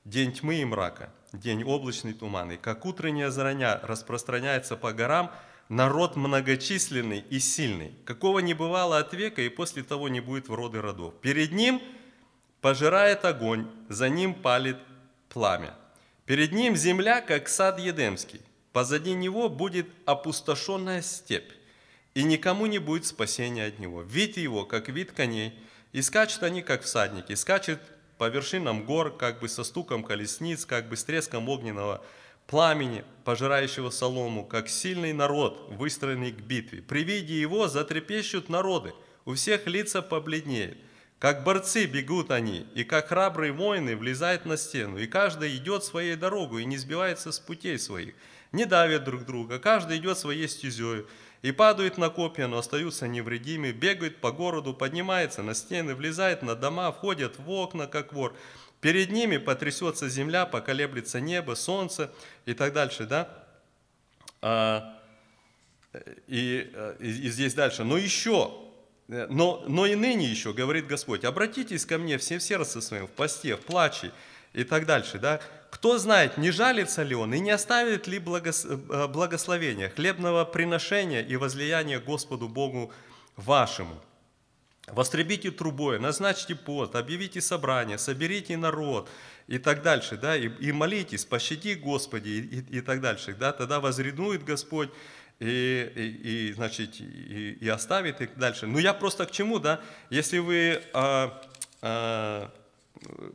[0.04, 5.32] День тьмы и мрака, день облачный туман, и как утренняя зараня распространяется по горам,
[5.68, 10.54] народ многочисленный и сильный, какого не бывало от века и после того не будет в
[10.54, 11.14] роды родов.
[11.20, 11.82] Перед ним
[12.60, 14.78] пожирает огонь, за ним палит
[15.28, 15.74] пламя.
[16.24, 18.40] Перед ним земля, как сад Едемский.
[18.72, 21.50] Позади него будет опустошенная степь,
[22.14, 24.02] и никому не будет спасения от него.
[24.02, 25.58] Вид его, как вид коней,
[25.92, 27.80] и скачут они, как всадники, скачет
[28.18, 32.04] по вершинам гор, как бы со стуком колесниц, как бы с треском огненного
[32.46, 36.82] пламени, пожирающего солому, как сильный народ, выстроенный к битве.
[36.82, 38.92] При виде его затрепещут народы,
[39.24, 40.78] у всех лица побледнеют.
[41.18, 46.14] Как борцы бегут они, и как храбрые воины влезают на стену, и каждый идет своей
[46.14, 48.14] дорогой и не сбивается с путей своих,
[48.52, 51.08] не давят друг друга, каждый идет своей стезею,
[51.42, 56.54] и падают на копья, но остаются невредимы, бегают по городу, поднимаются на стены, влезают на
[56.54, 58.36] дома, входят в окна, как вор.
[58.86, 62.08] Перед ними потрясется земля, поколеблется небо, солнце
[62.44, 63.28] и так дальше, да?
[64.40, 64.96] А,
[66.28, 66.70] и,
[67.00, 67.82] и, и здесь дальше.
[67.82, 68.52] Но еще,
[69.08, 73.56] но, но и ныне еще, говорит Господь, обратитесь ко мне всем сердцем своим, в посте,
[73.56, 74.12] в плаче
[74.52, 75.40] и так дальше, да?
[75.72, 81.34] Кто знает, не жалится ли он и не оставит ли э, благословения, хлебного приношения и
[81.34, 82.92] возлияния Господу Богу
[83.34, 84.00] вашему.
[84.86, 89.08] Востребите трубой, назначьте пост, объявите собрание, соберите народ
[89.48, 93.52] и так дальше, да, и, и молитесь, пощади Господи и, и, и так дальше, да,
[93.52, 94.90] тогда возрядует Господь
[95.40, 98.68] и, и, и значит, и, и оставит и дальше.
[98.68, 101.42] Ну я просто к чему, да, если вы а,
[101.82, 102.52] а,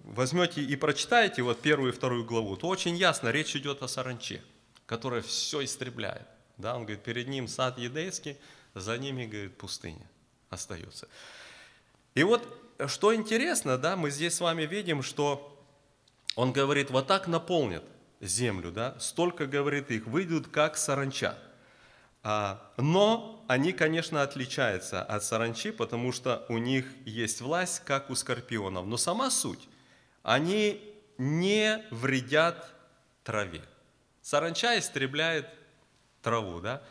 [0.04, 4.42] возьмете и прочитаете вот первую и вторую главу, то очень ясно речь идет о саранче,
[4.86, 6.28] которая все истребляет.
[6.58, 8.38] Да, он говорит, перед ним сад едейский,
[8.74, 10.10] за ними, говорит, пустыня
[10.50, 11.08] остается.
[12.16, 12.48] И вот,
[12.88, 15.48] что интересно, да, мы здесь с вами видим, что
[16.36, 17.84] он говорит, вот так наполнят
[18.20, 21.38] землю, да, столько, говорит, их выйдут, как саранча.
[22.24, 28.16] А, но они, конечно, отличаются от саранчи, потому что у них есть власть, как у
[28.16, 28.86] скорпионов.
[28.86, 29.68] Но сама суть,
[30.22, 30.82] они
[31.18, 32.74] не вредят
[33.24, 33.64] траве.
[34.22, 35.48] Саранча истребляет
[36.22, 36.84] траву, да,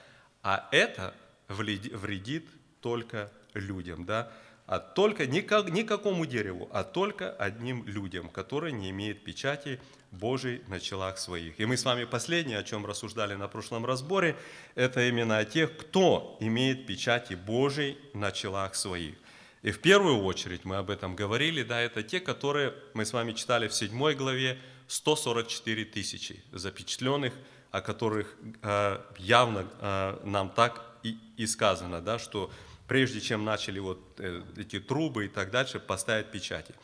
[0.42, 1.14] а это
[1.48, 2.48] вредит
[2.80, 4.32] только людям, да,
[4.70, 9.80] а только не, как, не какому дереву, а только одним людям, которые не имеют печати
[10.12, 11.58] Божией на челах своих.
[11.58, 14.36] И мы с вами последнее, о чем рассуждали на прошлом разборе,
[14.76, 19.16] это именно о тех, кто имеет печати Божией на челах своих.
[19.62, 23.32] И в первую очередь мы об этом говорили, да, это те, которые мы с вами
[23.32, 24.56] читали в 7 главе,
[24.86, 27.32] 144 тысячи запечатленных,
[27.72, 32.52] о которых э, явно э, нам так и, и сказано, да, что
[32.90, 36.74] прежде чем начали вот э, эти трубы и так дальше, поставить печати.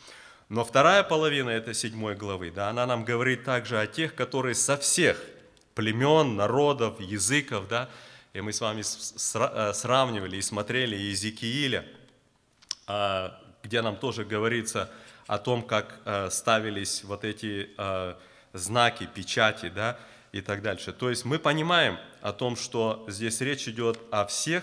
[0.48, 4.76] Но вторая половина этой седьмой главы, да, она нам говорит также о тех, которые со
[4.76, 5.20] всех
[5.74, 7.88] племен, народов, языков, да,
[8.34, 11.84] и мы с вами э, сравнивали и смотрели Иезекииля,
[12.86, 14.88] а, где нам тоже говорится
[15.26, 17.70] о том, как э, ставились вот эти
[18.52, 19.98] знаки, печати, да,
[20.30, 20.92] и так дальше.
[20.92, 24.62] То есть мы понимаем о том, что здесь речь идет о всех,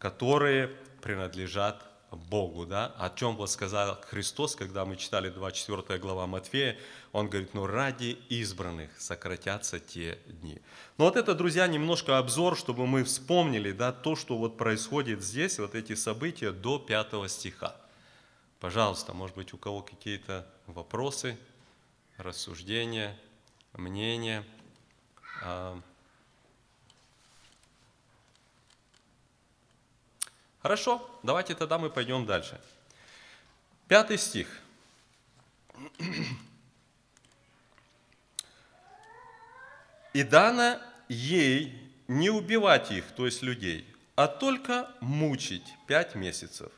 [0.00, 0.68] которые
[1.02, 6.76] принадлежат Богу, да, о чем вот сказал Христос, когда мы читали 24 глава Матфея,
[7.12, 10.60] он говорит, ну ради избранных сократятся те дни.
[10.98, 15.60] Но вот это, друзья, немножко обзор, чтобы мы вспомнили, да, то, что вот происходит здесь,
[15.60, 17.76] вот эти события до 5 стиха.
[18.58, 21.38] Пожалуйста, может быть, у кого какие-то вопросы,
[22.16, 23.16] рассуждения,
[23.74, 24.44] мнения.
[30.62, 32.60] Хорошо, давайте тогда мы пойдем дальше.
[33.88, 34.60] Пятый стих.
[40.12, 43.86] «И дано ей не убивать их, то есть людей,
[44.16, 46.70] а только мучить пять месяцев.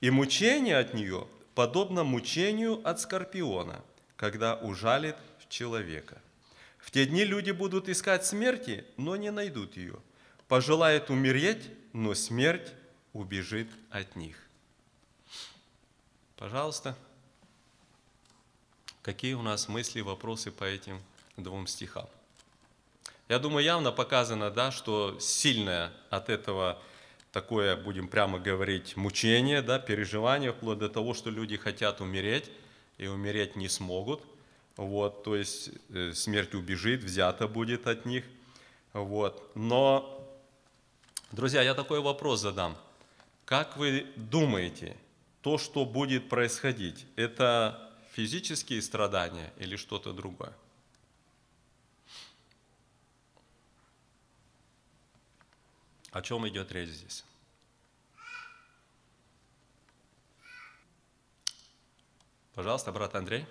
[0.00, 3.82] И мучение от нее подобно мучению от скорпиона,
[4.16, 6.20] когда ужалит в человека.
[6.78, 9.96] В те дни люди будут искать смерти, но не найдут ее.
[10.46, 12.74] Пожелают умереть, но смерть
[13.18, 14.36] убежит от них.
[16.36, 16.96] Пожалуйста,
[19.02, 21.02] какие у нас мысли, вопросы по этим
[21.36, 22.08] двум стихам?
[23.28, 26.80] Я думаю, явно показано, да, что сильное от этого
[27.32, 32.48] такое, будем прямо говорить, мучение, да, переживание, вплоть до того, что люди хотят умереть
[32.98, 34.22] и умереть не смогут.
[34.76, 38.24] Вот, то есть э, смерть убежит, взята будет от них.
[38.92, 39.50] Вот.
[39.56, 40.24] Но,
[41.32, 42.76] друзья, я такой вопрос задам–
[43.48, 44.94] как вы думаете,
[45.40, 50.52] то, что будет происходить, это физические страдания или что-то другое?
[56.10, 57.24] О чем идет речь здесь?
[62.54, 63.46] Пожалуйста, брат Андрей.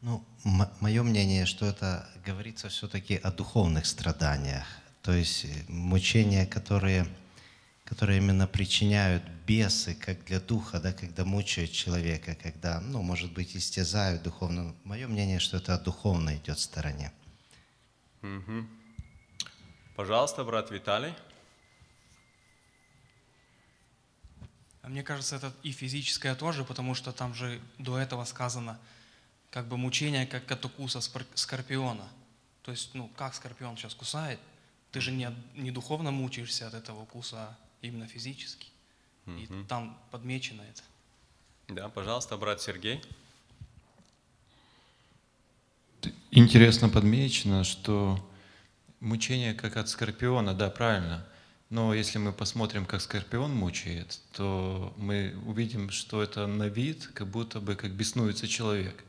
[0.00, 0.24] Ну,
[0.80, 4.66] мое мнение, что это говорится все-таки о духовных страданиях,
[5.06, 7.06] то есть э, мучения, которые,
[7.84, 13.56] которые именно причиняют бесы, как для духа, да, когда мучают человека, когда, ну, может быть,
[13.56, 14.74] истязают духовно.
[14.82, 17.12] Мое мнение, что это о духовной идет стороне.
[18.22, 18.66] Угу.
[19.94, 21.14] Пожалуйста, брат Виталий.
[24.82, 28.76] А мне кажется, это и физическое тоже, потому что там же до этого сказано,
[29.52, 32.08] как бы мучение, как от укуса скорпиона.
[32.62, 34.40] То есть, ну, как скорпион сейчас кусает,
[34.96, 38.68] ты же не, не духовно мучаешься от этого укуса, а именно физически.
[39.26, 39.36] Угу.
[39.36, 40.82] И там подмечено это.
[41.68, 43.02] Да, пожалуйста, брат Сергей.
[46.30, 48.26] Интересно подмечено, что
[49.00, 51.26] мучение как от скорпиона, да, правильно.
[51.68, 57.26] Но если мы посмотрим, как скорпион мучает, то мы увидим, что это на вид, как
[57.26, 59.04] будто бы как беснуется человек.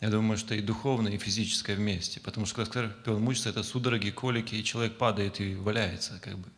[0.00, 2.20] Я думаю, что и духовное, и физическое вместе.
[2.20, 6.18] Потому что когда скорпион мучится, это судороги, колики, и человек падает и валяется.
[6.22, 6.48] Как бы.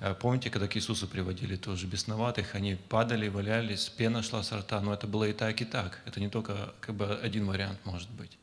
[0.00, 4.80] А помните, когда к Иисусу приводили тоже бесноватых, они падали, валялись, пена шла с рта,
[4.80, 6.00] но это было и так, и так.
[6.04, 8.38] Это не только как бы один вариант может быть.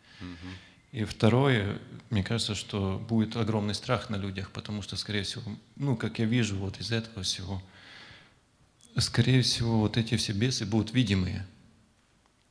[0.92, 1.78] И второе,
[2.10, 5.44] мне кажется, что будет огромный страх на людях, потому что, скорее всего,
[5.76, 7.62] ну, как я вижу вот из этого всего,
[8.98, 11.46] скорее всего, вот эти все бесы будут видимые.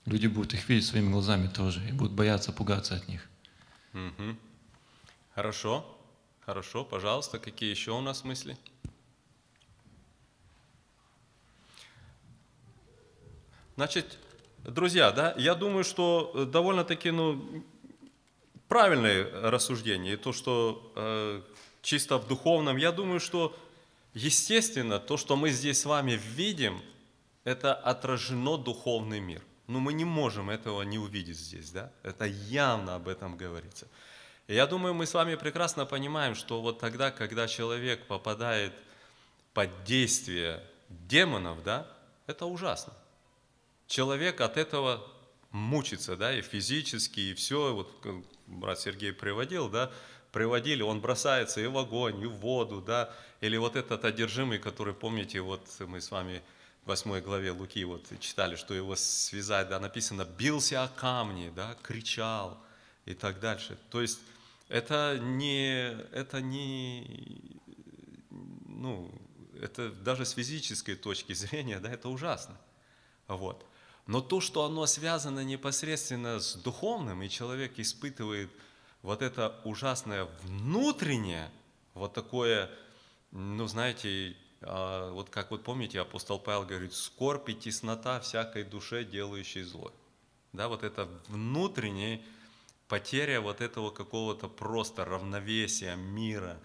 [0.06, 3.28] Люди будут их видеть своими глазами тоже и будут бояться, пугаться от них.
[3.94, 4.36] Угу.
[5.34, 5.84] Хорошо,
[6.44, 8.56] хорошо, пожалуйста, какие еще у нас мысли?
[13.76, 14.18] Значит,
[14.62, 17.64] друзья, да, я думаю, что довольно-таки, ну,
[18.68, 21.42] правильное рассуждение, и то, что э,
[21.82, 23.56] чисто в духовном, я думаю, что
[24.12, 26.80] естественно, то, что мы здесь с вами видим,
[27.42, 29.42] это отражено духовный мир.
[29.66, 31.90] Но мы не можем этого не увидеть здесь, да?
[32.02, 33.88] Это явно об этом говорится.
[34.46, 38.74] И я думаю, мы с вами прекрасно понимаем, что вот тогда, когда человек попадает
[39.54, 41.86] под действие демонов, да,
[42.26, 42.92] это ужасно.
[43.86, 45.06] Человек от этого
[45.50, 47.90] мучится, да, и физически, и все, вот
[48.46, 49.90] брат Сергей приводил, да,
[50.32, 54.92] приводили, он бросается и в огонь, и в воду, да, или вот этот одержимый, который,
[54.92, 56.42] помните, вот мы с вами
[56.86, 62.58] 8 главе Луки вот читали, что его связать, да, написано, бился о камни, да, кричал
[63.06, 63.78] и так дальше.
[63.90, 64.20] То есть
[64.68, 67.60] это не, это не,
[68.66, 69.10] ну,
[69.60, 72.56] это даже с физической точки зрения, да, это ужасно.
[73.28, 73.64] Вот.
[74.06, 78.50] Но то, что оно связано непосредственно с духовным, и человек испытывает
[79.00, 81.50] вот это ужасное внутреннее,
[81.94, 82.70] вот такое,
[83.30, 84.36] ну, знаете,
[84.66, 89.92] вот как вот помните, апостол Павел говорит, скорбь и теснота всякой душе, делающей зло.
[90.52, 92.20] Да, вот это внутренняя
[92.88, 96.58] потеря вот этого какого-то просто равновесия, мира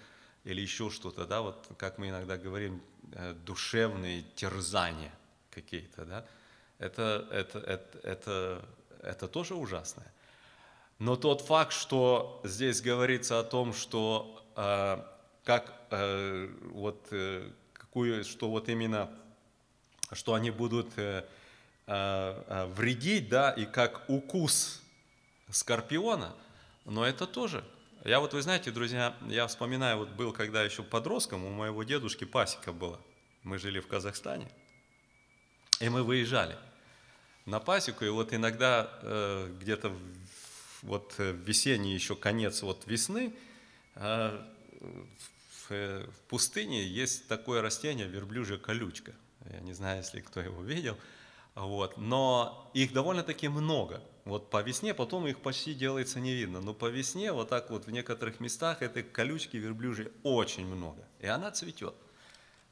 [0.43, 2.81] или еще что-то, да, вот как мы иногда говорим,
[3.13, 5.13] э, душевные терзания
[5.49, 6.25] какие-то, да,
[6.77, 8.65] это, это, это, это,
[9.01, 10.13] это тоже ужасное.
[10.99, 15.03] Но тот факт, что здесь говорится о том, что э,
[15.45, 17.49] как э, вот э,
[17.91, 19.09] что вот именно,
[20.11, 21.25] что они будут э,
[21.87, 24.81] э, э вредить, да, и как укус
[25.49, 26.35] скорпиона,
[26.85, 27.63] но это тоже.
[28.05, 32.23] Я вот, вы знаете, друзья, я вспоминаю, вот был когда еще подростком, у моего дедушки
[32.23, 32.99] пасека была.
[33.43, 34.47] Мы жили в Казахстане,
[35.79, 36.57] и мы выезжали–
[37.49, 38.89] на пасеку, и вот иногда
[39.59, 39.91] где-то
[40.83, 43.33] вот весенний еще конец вот весны
[45.69, 49.13] в, э, в пустыне есть такое растение верблюжья колючка.
[49.51, 50.97] Я не знаю, если кто его видел.
[51.55, 51.97] Вот.
[51.97, 54.01] Но их довольно-таки много.
[54.25, 56.61] Вот по весне потом их почти делается не видно.
[56.61, 61.03] Но по весне вот так вот в некоторых местах этой колючки верблюжьей очень много.
[61.19, 61.95] И она цветет.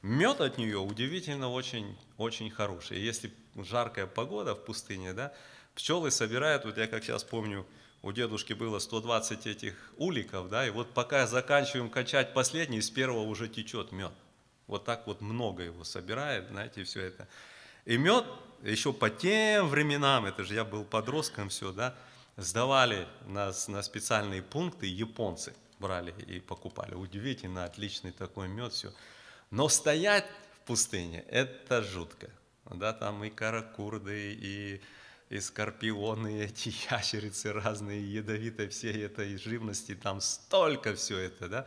[0.02, 3.00] Мед от нее удивительно очень, очень хороший.
[3.00, 5.34] Если жаркая погода в пустыне, да,
[5.74, 7.66] пчелы собирают, вот я как сейчас помню,
[8.08, 13.24] у дедушки было 120 этих уликов, да, и вот пока заканчиваем качать последний, с первого
[13.24, 14.14] уже течет мед.
[14.68, 17.28] Вот так вот много его собирает, знаете, все это.
[17.84, 18.26] И мед
[18.64, 21.96] еще по тем временам, это же я был подростком, все, да,
[22.38, 26.94] сдавали нас на специальные пункты японцы, брали и покупали.
[26.94, 28.94] Удивительно, отличный такой мед, все.
[29.52, 32.30] Но стоять в пустыне– это жутко.
[32.70, 34.82] Да, там и каракурды, и
[35.30, 41.66] и скорпионы, и эти ящерицы разные, ядовитые всей этой живности, там столько все это, да.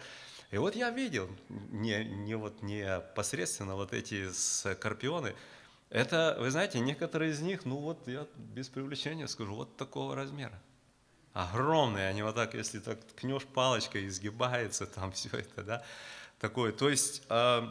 [0.50, 5.34] И вот я видел, не, не, вот, не посредственно вот эти скорпионы,
[5.90, 10.60] это, вы знаете, некоторые из них, ну вот я без привлечения скажу, вот такого размера.
[11.32, 15.84] Огромные, они вот так, если так ткнешь палочкой, изгибается там все это, да,
[16.40, 16.72] такое.
[16.72, 17.68] То есть, э,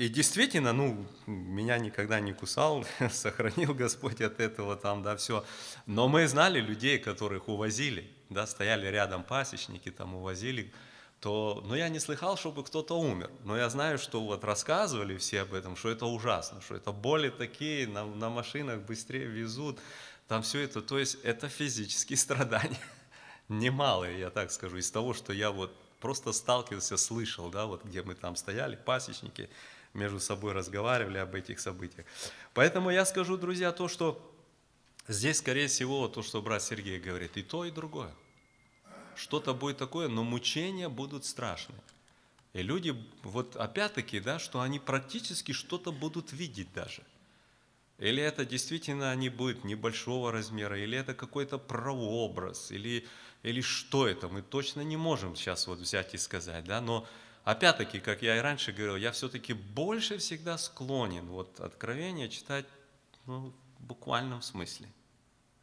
[0.00, 5.44] и действительно, ну, меня никогда не кусал, сохранил Господь от этого там, да, все.
[5.84, 10.72] Но мы знали людей, которых увозили, да, стояли рядом пасечники, там увозили,
[11.20, 13.30] то, но я не слыхал, чтобы кто-то умер.
[13.44, 17.28] Но я знаю, что вот рассказывали все об этом, что это ужасно, что это боли
[17.28, 19.78] такие, на, на машинах быстрее везут,
[20.28, 22.80] там все это, то есть это физические страдания,
[23.50, 28.02] немалые, я так скажу, из того, что я вот просто сталкивался, слышал, да, вот где
[28.02, 29.50] мы там стояли, пасечники,
[29.94, 32.06] между собой разговаривали об этих событиях.
[32.54, 34.20] Поэтому я скажу, друзья, то, что
[35.08, 38.12] здесь, скорее всего, то, что брат Сергей говорит, и то, и другое.
[39.16, 41.80] Что-то будет такое, но мучения будут страшные.
[42.52, 47.02] И люди, вот опять-таки, да, что они практически что-то будут видеть даже.
[47.98, 53.06] Или это действительно они будут небольшого размера, или это какой-то прообраз, или,
[53.42, 57.06] или что это, мы точно не можем сейчас вот взять и сказать, да, но
[57.44, 62.66] опять-таки, как я и раньше говорил, я все-таки больше всегда склонен вот откровение читать
[63.26, 64.88] ну, в буквальном смысле.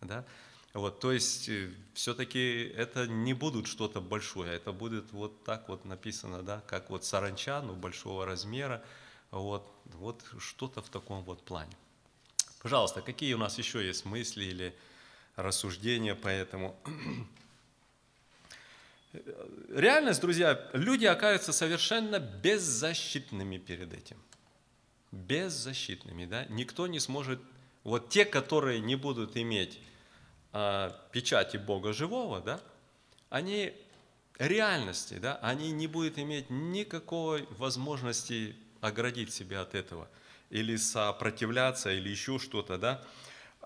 [0.01, 0.25] Да?
[0.73, 5.85] Вот, то есть э, все-таки это не будут что-то большое, это будет вот так вот
[5.85, 8.83] написано, да, как вот саранча, ну, большого размера,
[9.31, 11.75] вот, вот что-то в таком вот плане.
[12.61, 14.75] Пожалуйста, какие у нас еще есть мысли или
[15.35, 16.75] рассуждения по этому?
[19.69, 24.17] Реальность, друзья, люди оказываются совершенно беззащитными перед этим.
[25.11, 26.45] Беззащитными, да?
[26.45, 27.39] Никто не сможет,
[27.83, 29.79] вот те, которые не будут иметь
[30.53, 32.59] а, печати Бога живого, да,
[33.29, 33.73] они
[34.39, 40.07] реальности, да, они не будут иметь никакой возможности оградить себя от этого
[40.49, 43.03] или сопротивляться, или еще что-то, да.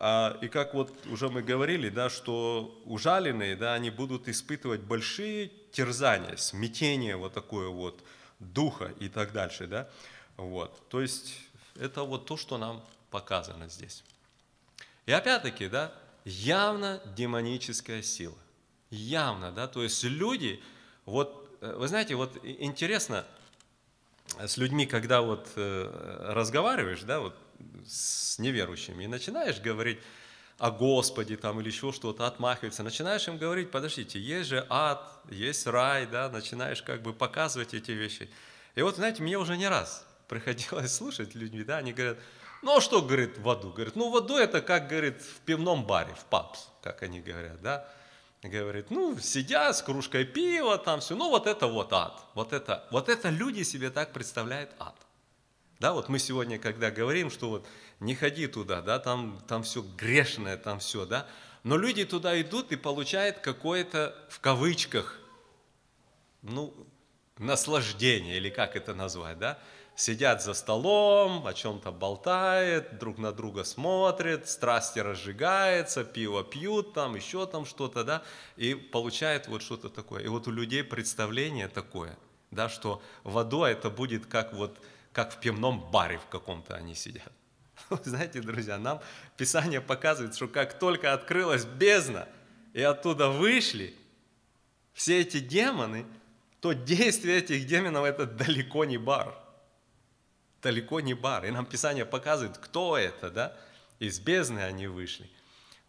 [0.04, 5.52] А, и как вот уже мы говорили, да, что ужаленные, да, они будут испытывать большие
[5.72, 8.04] терзания, смятение вот такое вот
[8.40, 9.88] духа и так дальше, да.
[10.38, 10.90] Вот.
[10.90, 11.38] То есть
[11.80, 14.04] это вот то, что нам показано здесь.
[15.06, 15.94] И опять-таки, да,
[16.26, 18.40] явно демоническая сила.
[18.90, 20.64] Явно, да, то есть люди,
[21.06, 23.24] вот, э, вы знаете, вот интересно
[24.40, 27.36] с людьми, когда вот э, разговариваешь, да, вот
[27.86, 30.00] с неверующими и начинаешь говорить
[30.58, 35.02] о Господе там или еще что-то, отмахиваться, начинаешь им говорить, подождите, есть же ад,
[35.32, 38.30] есть рай, да, начинаешь как бы показывать эти вещи.
[38.76, 42.20] И вот, знаете, мне уже не раз приходилось слушать людьми, да, они говорят,
[42.62, 43.72] ну а что, говорит, в аду?
[43.72, 47.60] Говорит, ну в аду это как, говорит, в пивном баре, в пабс, как они говорят,
[47.62, 47.88] да.
[48.44, 52.24] Говорит, ну, сидя с кружкой пива, там все, ну вот это вот ад.
[52.34, 54.96] Вот это, вот это люди себе так представляют ад.
[55.82, 57.68] Да, вот мы сегодня, когда говорим, что вот
[58.00, 61.26] не ходи туда, да, там, там все грешное, там все, да,
[61.64, 65.20] но люди туда идут и получают какое-то, в кавычках,
[66.44, 66.72] ну,
[67.40, 69.58] наслаждение, или как это назвать, да,
[69.96, 77.16] сидят за столом, о чем-то болтают, друг на друга смотрят, страсти разжигаются, пиво пьют, там
[77.16, 78.22] еще там что-то, да,
[78.56, 80.22] и получают вот что-то такое.
[80.22, 82.20] И вот у людей представление такое,
[82.52, 84.78] да, что водой это будет как вот
[85.14, 87.32] как в пивном баре в каком-то они сидят.
[88.04, 89.02] Знаете, друзья, нам
[89.38, 92.28] Писание показывает, что как только открылась бездна,
[92.74, 93.94] и оттуда вышли
[94.94, 96.06] все эти демоны,
[96.62, 99.38] то действие этих демонов это далеко не бар.
[100.62, 101.46] Далеко не бар.
[101.46, 103.58] И нам Писание показывает, кто это, да?
[104.00, 105.30] Из бездны они вышли.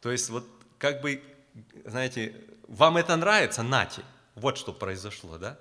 [0.00, 0.48] То есть вот
[0.78, 1.22] как бы,
[1.84, 2.34] знаете,
[2.66, 4.02] вам это нравится, нате.
[4.34, 5.58] Вот что произошло, да?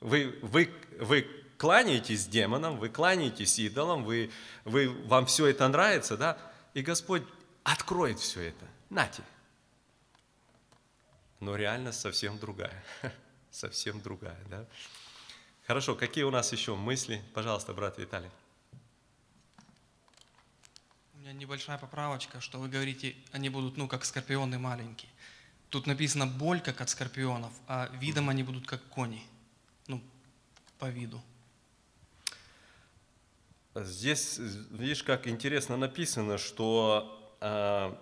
[0.00, 1.26] Вы, вы, вы
[1.62, 4.32] кланяетесь демонам, вы кланяетесь идолам, вы,
[4.64, 6.36] вы, вам все это нравится, да?
[6.74, 7.22] И Господь
[7.62, 8.66] откроет все это.
[8.90, 9.22] Нате.
[11.38, 12.82] Но реально совсем другая.
[13.52, 14.66] совсем другая, да?
[15.64, 17.22] Хорошо, какие у нас еще мысли?
[17.32, 18.30] Пожалуйста, брат Виталий.
[21.14, 25.12] У меня небольшая поправочка, что вы говорите, они будут, ну, как скорпионы маленькие.
[25.68, 29.22] Тут написано боль, как от скорпионов, а видом они будут как кони.
[29.86, 30.02] Ну,
[30.80, 31.22] по виду.
[33.74, 34.38] Здесь,
[34.70, 37.94] видишь, как интересно написано, что э,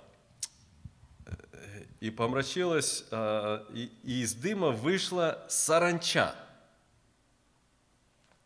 [2.01, 6.35] и помрачилась, э, и, и из дыма вышла саранча.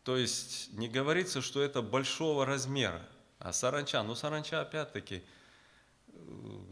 [0.03, 3.01] То есть не говорится, что это большого размера,
[3.39, 4.03] а саранча.
[4.03, 5.22] Ну, саранча, опять-таки,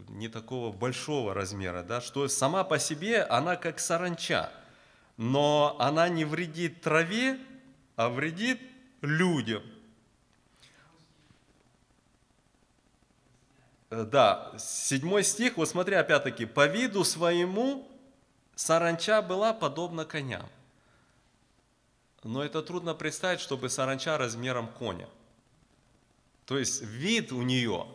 [0.09, 4.51] не такого большого размера, да, что сама по себе она как саранча,
[5.17, 7.39] но она не вредит траве,
[7.95, 8.61] а вредит
[9.01, 9.63] людям.
[13.93, 17.87] Да, седьмой стих, вот смотри опять-таки, по виду своему
[18.55, 20.49] саранча была подобна коням.
[22.23, 25.07] Но это трудно представить, чтобы саранча размером коня.
[26.45, 27.85] То есть вид у нее,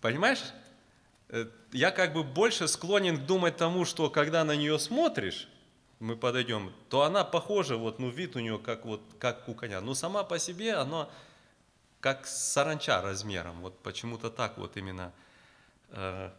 [0.00, 0.42] понимаешь?
[1.28, 5.48] Э, Я как бы больше склонен думать тому, что когда на нее смотришь,
[6.00, 9.80] мы подойдем, то она похожа, вот, ну, вид у нее как, вот, как у коня.
[9.80, 11.08] Но сама по себе она
[12.00, 13.60] как саранча размером.
[13.60, 15.12] Вот почему-то так вот именно
[15.90, 16.30] э,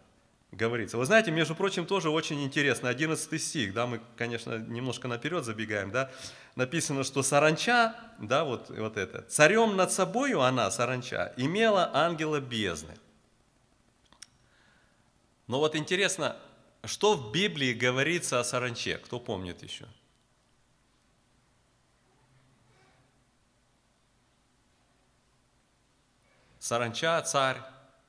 [0.52, 0.98] говорится.
[0.98, 5.92] Вы знаете, между прочим, тоже очень интересно, 11 стих, да, мы, конечно, немножко наперед забегаем,
[5.92, 6.12] да,
[6.56, 12.98] написано, что саранча, да, вот, вот это, царем над собою она, саранча, имела ангела бездны.
[15.48, 16.36] Но вот интересно,
[16.84, 18.98] что в Библии говорится о саранче?
[18.98, 19.86] Кто помнит еще?
[26.60, 27.62] Саранча, царь.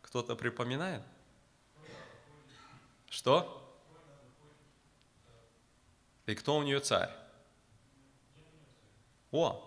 [0.03, 1.03] Кто-то припоминает?
[3.09, 3.57] Что?
[6.27, 7.11] И кто у нее царь?
[9.33, 9.67] О,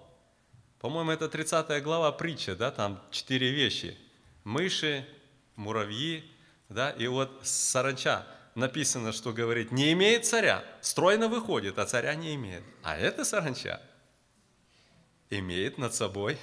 [0.80, 3.98] по-моему, это 30 глава притча, да, там четыре вещи.
[4.44, 5.08] Мыши,
[5.56, 6.30] муравьи,
[6.68, 12.36] да, и вот саранча написано, что говорит, не имеет царя, стройно выходит, а царя не
[12.36, 12.64] имеет.
[12.82, 13.82] А это саранча
[15.30, 16.38] имеет над собой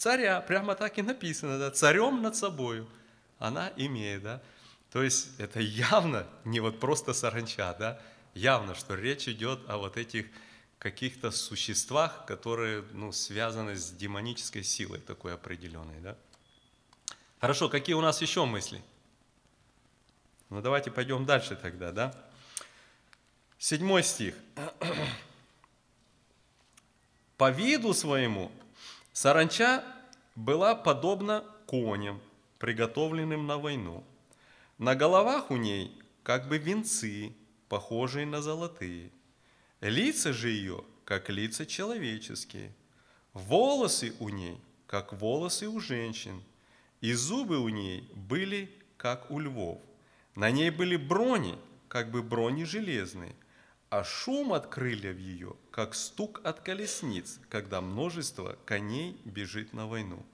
[0.00, 2.88] царя, прямо так и написано, да, царем над собою
[3.38, 4.42] она имеет, да.
[4.90, 8.00] То есть это явно не вот просто саранча, да,
[8.34, 10.26] явно, что речь идет о вот этих
[10.78, 16.00] каких-то существах, которые ну, связаны с демонической силой такой определенной.
[16.00, 16.16] Да?
[17.38, 18.82] Хорошо, какие у нас еще мысли?
[20.48, 22.14] Ну давайте пойдем дальше тогда, да?
[23.58, 24.34] Седьмой стих.
[27.36, 28.50] По виду своему
[29.12, 29.84] саранча
[30.34, 32.20] была подобна коням,
[32.58, 34.04] приготовленным на войну.
[34.78, 37.34] На головах у ней как бы венцы,
[37.68, 39.10] похожие на золотые.
[39.80, 42.74] Лица же ее, как лица человеческие.
[43.32, 46.42] Волосы у ней, как волосы у женщин.
[47.00, 49.80] И зубы у ней были, как у львов.
[50.34, 51.58] На ней были брони,
[51.88, 53.34] как бы брони железные.
[53.90, 60.24] А шум от крыльев ее, как стук от колесниц, когда множество коней бежит на войну.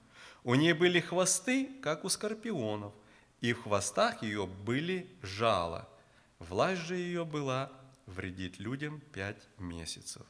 [0.43, 2.93] У ней были хвосты, как у скорпионов,
[3.41, 5.89] и в хвостах ее были жало.
[6.37, 7.71] Власть же ее была
[8.05, 10.21] вредить людям пять месяцев.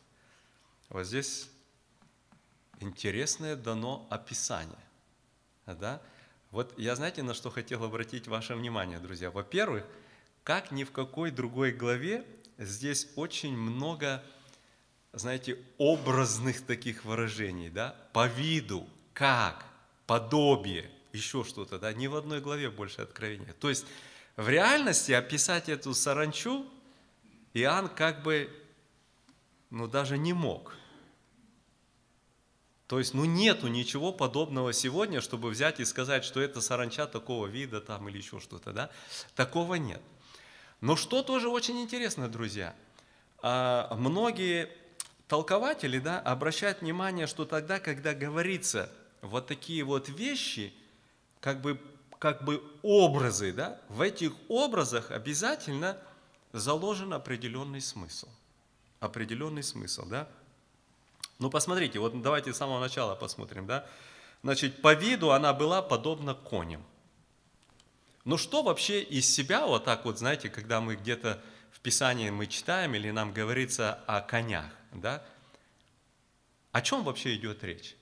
[0.88, 1.50] Вот здесь
[2.80, 4.80] интересное дано описание.
[5.66, 6.02] Да?
[6.52, 9.32] Вот я знаете, на что хотел обратить ваше внимание, друзья?
[9.32, 9.86] Во-первых,
[10.46, 12.26] как ни в какой другой главе,
[12.58, 14.24] здесь очень много,
[15.14, 17.96] знаете, образных таких выражений, да?
[18.14, 19.66] По виду, как,
[20.06, 21.94] подобие, еще что-то, да?
[21.94, 23.54] Ни в одной главе больше откровения.
[23.60, 23.86] То есть
[24.36, 26.66] в реальности описать эту саранчу
[27.54, 28.50] Иоанн как бы,
[29.70, 30.76] ну даже не мог.
[32.88, 37.46] То есть, ну нету ничего подобного сегодня, чтобы взять и сказать, что это саранча такого
[37.48, 38.90] вида там или еще что-то, да?
[39.36, 40.02] Такого нет.
[40.82, 42.76] Но что тоже очень интересно, друзья,
[43.42, 44.70] а, многие
[45.28, 50.74] толкователи, да, обращают внимание, что тогда, когда говорится вот такие вот вещи,
[51.40, 51.80] как бы,
[52.20, 55.98] как бы образы, да, в этих образах обязательно
[56.54, 58.28] заложен определенный смысл.
[59.00, 60.28] Определенный смысл, да?
[61.40, 63.86] Ну, посмотрите, вот давайте с самого начала посмотрим, да?
[64.44, 66.84] Значит, по виду она была подобна коням.
[68.28, 72.48] Ну, что вообще из себя, вот так вот, знаете, когда мы где-то в Писании мы
[72.48, 75.24] читаем или нам говорится о конях, да?
[76.74, 77.96] О чем вообще идет речь?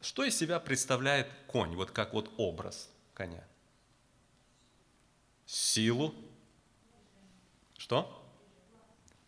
[0.00, 3.46] Что из себя представляет конь, вот как вот образ коня?
[5.44, 6.14] Силу.
[7.76, 8.26] Что?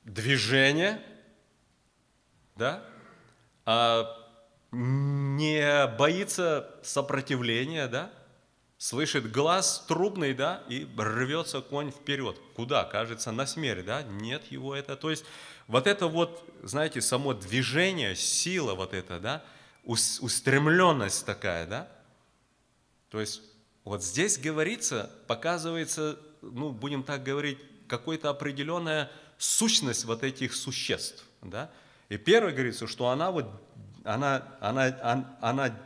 [0.05, 1.05] Движение.
[2.57, 2.83] Да?
[3.67, 4.17] А
[4.73, 8.11] не боится сопротивления, да?
[8.81, 12.41] Слышит глаз трубный, да, и рвется конь вперед.
[12.57, 12.85] Куда?
[12.85, 14.03] Кажется, на смерть, да?
[14.03, 14.97] Нет его это.
[14.97, 15.27] То есть
[15.67, 19.45] вот это вот, знаете, само движение, сила вот это, да,
[19.85, 21.89] устремленность такая, да?
[23.11, 23.43] То есть
[23.85, 31.71] вот здесь говорится, показывается, ну, будем так говорить, какая-то определенная сущность вот этих существ, да?
[32.09, 33.45] И первое говорится, что она вот,
[34.05, 35.79] она, она, она, она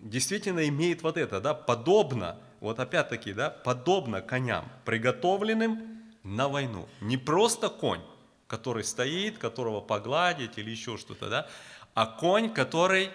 [0.00, 6.88] действительно имеет вот это, да, подобно, вот опять-таки, да, подобно коням, приготовленным на войну.
[7.00, 8.02] Не просто конь,
[8.46, 11.48] который стоит, которого погладить или еще что-то, да,
[11.94, 13.10] а конь, который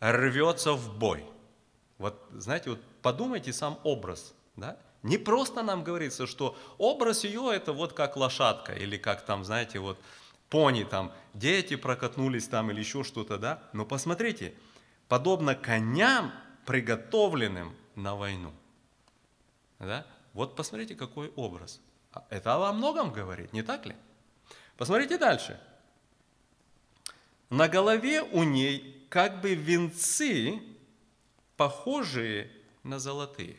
[0.00, 1.24] рвется в бой.
[1.98, 7.72] Вот, знаете, вот подумайте сам образ, да, не просто нам говорится, что образ ее это
[7.72, 9.98] вот как лошадка или как там, знаете, вот
[10.50, 13.62] пони там, дети прокатнулись там или еще что-то, да?
[13.72, 14.54] Но посмотрите,
[15.08, 16.32] подобно коням,
[16.66, 18.52] приготовленным на войну.
[19.78, 20.06] Да?
[20.34, 21.80] Вот посмотрите, какой образ.
[22.12, 23.96] А это о многом говорит, не так ли?
[24.76, 25.60] Посмотрите дальше.
[27.50, 30.62] На голове у ней как бы венцы,
[31.56, 32.52] похожие
[32.82, 33.56] на золотые.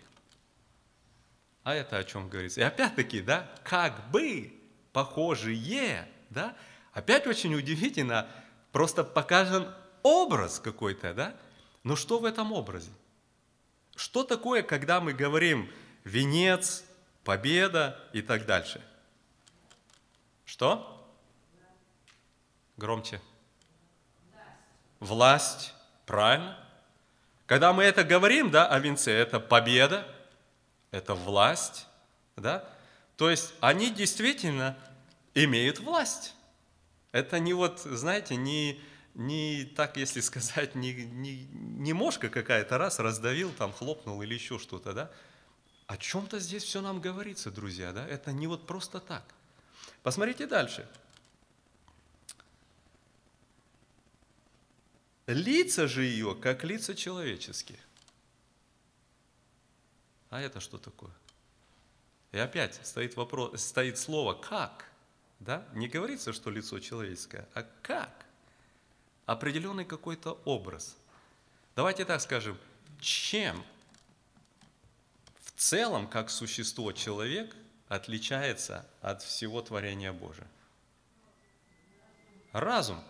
[1.64, 2.62] А это о чем говорится?
[2.62, 4.54] И опять-таки, да, как бы
[4.94, 6.56] похожие, да,
[6.94, 8.28] опять очень удивительно,
[8.72, 9.74] просто показан
[10.10, 11.36] образ какой-то, да,
[11.84, 12.92] но что в этом образе?
[13.96, 15.70] Что такое, когда мы говорим
[16.04, 16.84] венец,
[17.24, 18.82] победа и так дальше?
[20.46, 21.08] Что?
[22.78, 23.22] Громче.
[25.00, 25.74] Власть,
[26.06, 26.58] правильно?
[27.46, 30.08] Когда мы это говорим, да, о венце, это победа,
[30.92, 31.88] это власть,
[32.36, 32.68] да?
[33.18, 34.78] То есть они действительно
[35.34, 36.36] имеют власть.
[37.12, 38.80] Это не вот, знаете, не,
[39.16, 44.60] не так, если сказать, не, не, не мошка какая-то раз раздавил, там хлопнул или еще
[44.60, 45.12] что-то, да?
[45.88, 48.08] О чем-то здесь все нам говорится, друзья, да?
[48.08, 49.24] Это не вот просто так.
[50.04, 50.88] Посмотрите дальше.
[55.28, 57.80] Лица же ее, как лица человеческие.
[60.30, 61.12] А это что такое?
[62.32, 64.86] И опять стоит, вопрос, стоит слово «как».
[65.40, 65.66] Да?
[65.74, 68.26] Не говорится, что лицо человеческое, а как?
[69.30, 70.98] Определенный какой-то образ.
[71.76, 72.58] Давайте так скажем,
[73.00, 73.64] чем
[75.44, 77.56] в целом, как существо человек,
[77.90, 80.48] отличается от всего творения Божия?
[82.54, 83.04] Разум,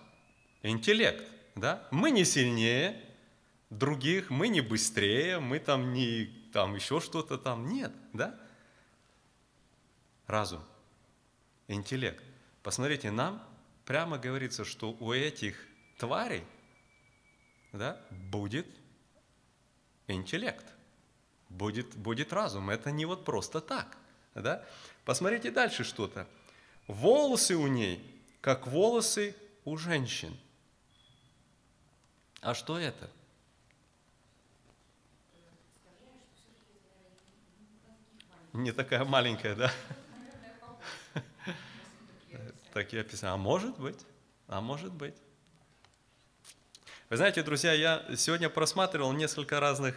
[0.61, 1.23] интеллект.
[1.55, 1.87] Да?
[1.89, 3.01] Мы не сильнее
[3.69, 7.69] других, мы не быстрее, мы там не там еще что-то там.
[7.69, 8.37] Нет, да?
[10.27, 10.65] Разум,
[11.69, 12.21] интеллект.
[12.61, 13.41] Посмотрите, нам
[13.85, 15.68] прямо говорится, что у этих
[15.99, 16.43] тварей
[17.73, 18.65] да, будет
[20.07, 20.65] интеллект,
[21.49, 22.71] будет, будет разум.
[22.71, 23.97] Это не вот просто так.
[24.33, 24.65] Да?
[25.05, 26.27] Посмотрите дальше что-то.
[26.87, 28.03] Волосы у ней,
[28.41, 29.35] как волосы
[29.65, 30.35] у женщин.
[32.41, 33.09] А что это?
[38.53, 39.71] Не такая маленькая, да?
[42.73, 43.33] Такие описания.
[43.33, 43.99] А может быть,
[44.47, 45.15] а может быть.
[47.09, 49.95] Вы знаете, друзья, я сегодня просматривал несколько разных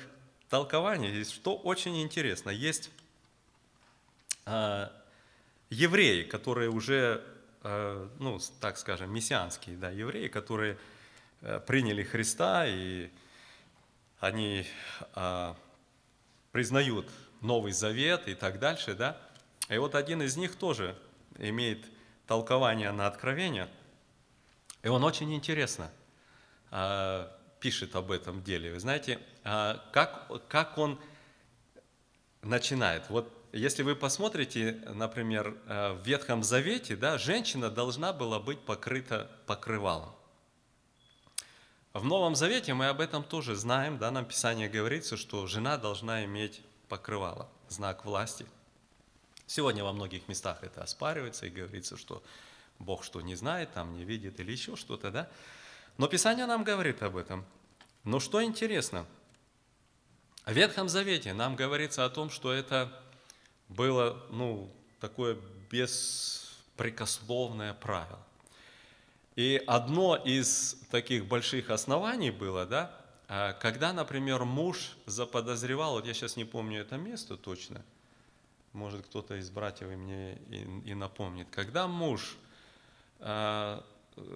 [0.49, 2.49] толкований, и что очень интересно.
[2.49, 2.91] Есть
[4.47, 4.89] э,
[5.69, 7.23] евреи, которые уже,
[7.65, 10.79] э, ну, так скажем, мессианские, да, евреи, которые
[11.43, 13.11] э, приняли Христа, и
[14.19, 14.65] они
[15.15, 15.55] э,
[16.51, 17.11] признают
[17.43, 19.21] Новый Завет и так дальше, да?
[19.69, 20.97] И вот один из них тоже
[21.37, 21.85] имеет
[22.27, 23.69] толкование на откровение,
[24.83, 25.91] и он очень интересно
[27.63, 28.73] пишет об этом деле.
[28.73, 30.99] Вы знаете, э, как, как он
[32.43, 33.09] начинает?
[33.09, 39.31] Вот если вы посмотрите, например, э, в Ветхом Завете, да, женщина должна была быть покрыта
[39.47, 40.13] покрывалом.
[41.93, 46.25] В Новом Завете мы об этом тоже знаем, да, нам Писание говорится, что жена должна
[46.25, 48.47] иметь покрывало, знак власти.
[49.47, 52.23] Сегодня во многих местах это оспаривается и говорится, что
[52.79, 55.29] Бог что не знает, там не видит или еще что-то, да?
[55.99, 57.45] Но Писание нам говорит об этом.
[58.05, 59.07] Но что интересно,
[60.45, 62.91] в Ветхом Завете нам говорится о том, что это
[63.69, 65.37] было, ну, такое
[65.71, 68.19] беспрекословное правило.
[69.37, 76.13] И одно из таких больших оснований было, да, а когда, например, муж заподозревал, вот я
[76.13, 77.83] сейчас не помню это место точно,
[78.73, 82.37] может кто-то из братьев мне и, и напомнит, когда муж
[83.21, 83.81] э,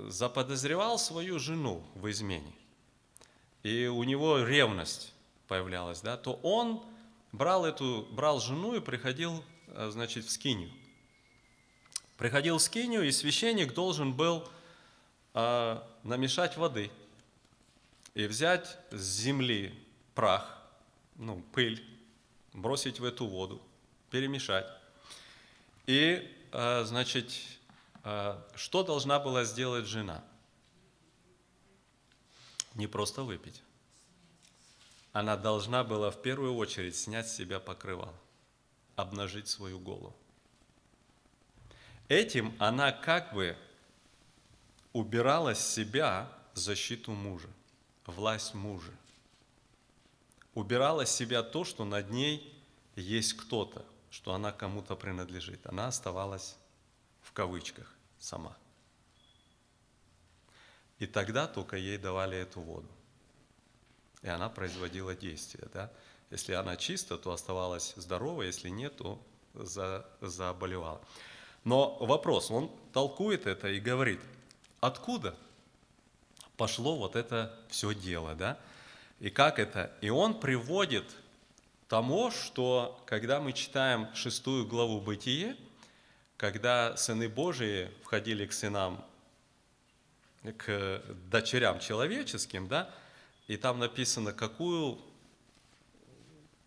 [0.09, 2.53] заподозревал свою жену в измене,
[3.62, 5.12] и у него ревность
[5.49, 6.85] появлялась, да, то он
[7.33, 10.70] брал эту, брал жену и приходил, а, значит, в скинию.
[12.16, 14.49] Приходил в скинию, и священник должен был
[15.35, 16.91] э, намешать воды–
[18.16, 19.74] и взять с земли
[20.14, 20.59] прах,
[21.16, 21.85] ну, пыль,
[22.55, 23.61] бросить в эту воду,
[24.11, 24.66] перемешать.
[25.87, 27.31] И, а, значит,
[28.54, 30.22] что должна была сделать жена?
[32.74, 33.62] Не просто выпить,
[35.12, 38.14] она должна была в первую очередь снять с себя покрывало,
[38.94, 40.14] обнажить свою голову.
[42.09, 43.57] Этим она как бы
[44.92, 47.48] убирала с себя защиту мужа,
[48.04, 48.92] власть мужа.
[50.54, 52.54] Убирала с себя то, что над ней
[52.94, 55.66] есть кто-то, что она кому-то принадлежит.
[55.66, 56.57] Она оставалась
[57.22, 58.56] в кавычках сама.
[60.98, 62.88] И тогда только ей давали эту воду.
[64.22, 65.68] И она производила действие.
[65.72, 65.92] Да?
[66.30, 69.22] Если она чиста, то оставалась здорова, если нет, то
[69.54, 71.00] за, заболевала.
[71.64, 74.20] Но вопрос, он толкует это и говорит,
[74.80, 75.36] откуда
[76.56, 78.58] пошло вот это все дело, да?
[79.20, 79.92] И как это?
[80.00, 81.04] И он приводит
[81.88, 85.56] тому, что когда мы читаем шестую главу Бытие,
[86.37, 89.05] когда сыны Божии входили к сынам,
[90.59, 92.91] к дочерям человеческим, да,
[93.49, 94.99] и там написано, какую,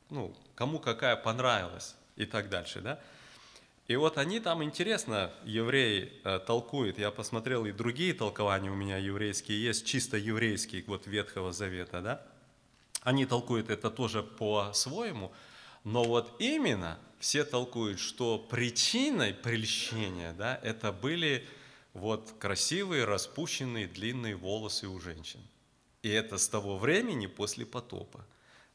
[0.09, 2.99] ну, кому какая понравилась и так дальше, да.
[3.88, 8.97] И вот они там, интересно, евреи э, толкуют, я посмотрел, и другие толкования у меня
[8.97, 12.22] еврейские есть, чисто еврейские, вот Ветхого Завета, да.
[13.01, 15.32] Они толкуют это тоже по-своему,
[15.84, 21.47] но вот именно все толкуют, что причиной прельщения, да, это были
[21.93, 25.41] вот красивые, распущенные, длинные волосы у женщин.
[26.01, 28.26] И это с того времени, после потопа,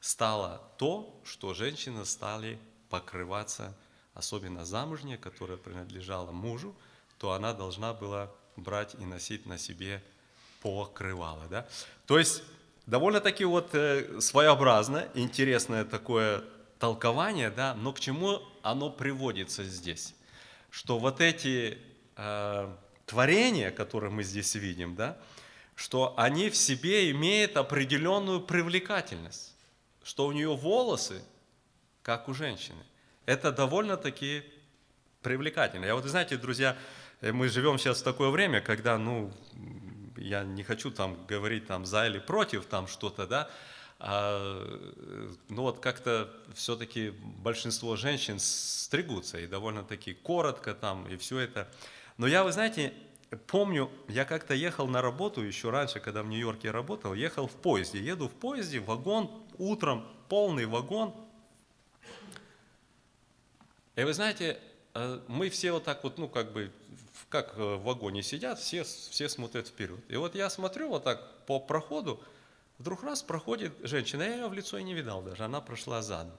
[0.01, 2.59] стало то, что женщины стали
[2.91, 3.75] покрываться,
[4.13, 6.75] особенно замужняя, которая принадлежала мужу,
[7.19, 10.03] то она должна была брать и носить на себе
[10.61, 11.47] покрывало.
[11.49, 11.67] Да?
[12.07, 12.43] То есть
[12.87, 16.45] довольно-таки вот э, своеобразно, интересное такое
[16.79, 20.15] толкование, да, но к чему оно приводится здесь?
[20.71, 21.79] Что вот эти
[22.17, 22.75] э,
[23.07, 25.17] творения, которые мы здесь видим, да,
[25.75, 29.55] что они в себе имеют определенную привлекательность,
[30.03, 31.23] что у нее волосы,
[32.03, 32.83] как у женщины.
[33.27, 34.45] Это довольно-таки
[35.23, 35.87] привлекательно.
[35.87, 36.77] Я вот, знаете, друзья,
[37.21, 39.33] э, мы живем сейчас в такое время, когда, ну,
[40.17, 43.51] я не хочу там говорить там за или против там что-то, да,
[43.99, 44.81] а,
[45.49, 51.69] ну вот как-то все-таки большинство женщин стригутся и довольно-таки коротко там и все это.
[52.19, 52.93] Но я, вы знаете,
[53.47, 58.01] помню, я как-то ехал на работу еще раньше, когда в Нью-Йорке работал, ехал в поезде.
[58.01, 61.15] Еду в поезде, вагон, утром полный вагон.
[63.97, 64.59] И вы знаете,
[64.95, 66.73] э, мы все вот так вот, ну как бы,
[67.29, 70.01] как в вагоне сидят, все, все смотрят вперед.
[70.09, 72.21] И вот я смотрю вот так по проходу,
[72.79, 76.37] вдруг раз проходит женщина, я ее в лицо и не видал даже, она прошла задом.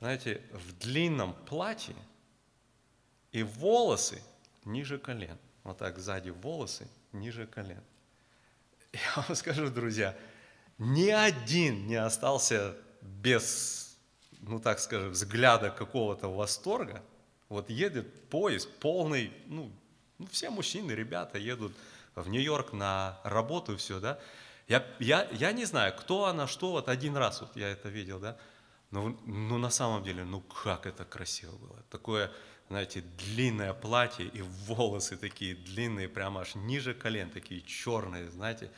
[0.00, 1.96] Знаете, в длинном платье
[3.30, 4.22] и волосы
[4.64, 7.82] ниже колен– вот так сзади волосы ниже колен.
[8.92, 10.16] Я вам скажу, друзья,
[10.78, 13.96] ни один не остался без,
[14.40, 17.02] ну так скажем, взгляда какого-то восторга.
[17.48, 19.70] Вот едет поезд полный, ну,
[20.18, 21.72] ну все мужчины, ребята едут
[22.14, 24.18] в Нью-Йорк на работу и все, да.
[24.72, 28.18] Я, я, я не знаю, кто она, что, вот один раз вот я это видел,
[28.18, 28.38] да.
[28.90, 31.76] Но ну, на самом деле, ну как это красиво было.
[31.90, 32.32] Такое,
[32.70, 38.70] знаете, длинное платье и волосы такие длинные, прямо аж ниже колен, такие черные, знаете.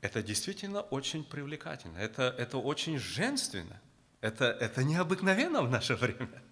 [0.00, 3.80] Это действительно очень привлекательно, это, это очень женственно,
[4.20, 6.42] это, это необыкновенно в наше время.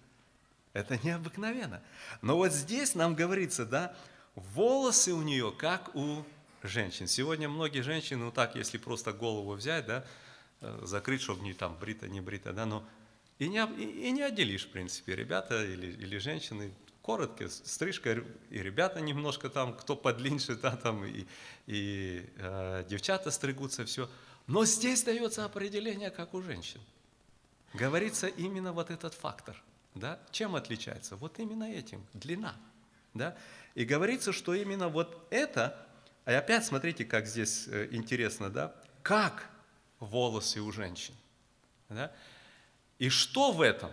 [0.71, 1.81] Это необыкновенно.
[2.21, 3.93] Но вот здесь нам говорится, да,
[4.35, 6.23] волосы у нее как у
[6.63, 7.07] женщин.
[7.07, 10.05] Сегодня многие женщины, ну так, если просто голову взять, да,
[10.61, 12.83] э, закрыть, чтобы не там брита, не брита, да, но
[13.39, 16.73] и не, и, и не отделишь, в принципе, ребята или, или женщины.
[17.01, 21.25] Коротко, стрижка, и ребята немножко там, кто подлиннее, да, там, и,
[21.65, 24.09] и э, девчата стригутся, все.
[24.47, 26.81] Но здесь дается определение, как у женщин.
[27.73, 29.61] Говорится именно вот этот фактор.
[29.95, 30.19] Да?
[30.31, 31.15] Чем отличается?
[31.15, 32.55] Вот именно этим, длина.
[33.13, 33.37] Да?
[33.75, 35.86] И говорится, что именно вот это,
[36.27, 38.75] а опять смотрите, как здесь э, интересно, да?
[39.01, 39.49] как
[40.01, 41.13] волосы у женщин.
[41.87, 42.11] Да?
[42.99, 43.91] И что в этом?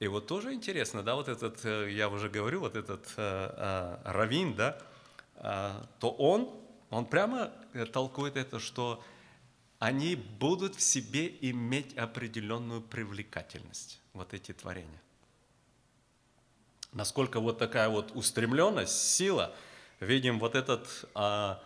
[0.00, 4.10] И вот тоже интересно, да, вот этот, э, я уже говорю, вот этот э, э,
[4.10, 4.76] Равин, да,
[5.36, 6.52] э, то он,
[6.90, 9.04] он прямо э, толкует это, что
[9.78, 15.03] они будут в себе иметь определенную привлекательность, вот эти творения.
[16.94, 19.54] Насколько вот такая вот устремленность, сила,
[20.00, 20.88] видим вот этот...
[21.14, 21.56] Э,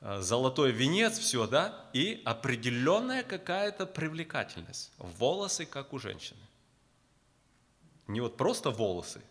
[0.00, 4.92] Э, золотой венец, все, да, и определенная какая-то привлекательность.
[4.98, 6.40] Волосы, как у женщины.
[8.06, 9.22] Не вот просто волосы,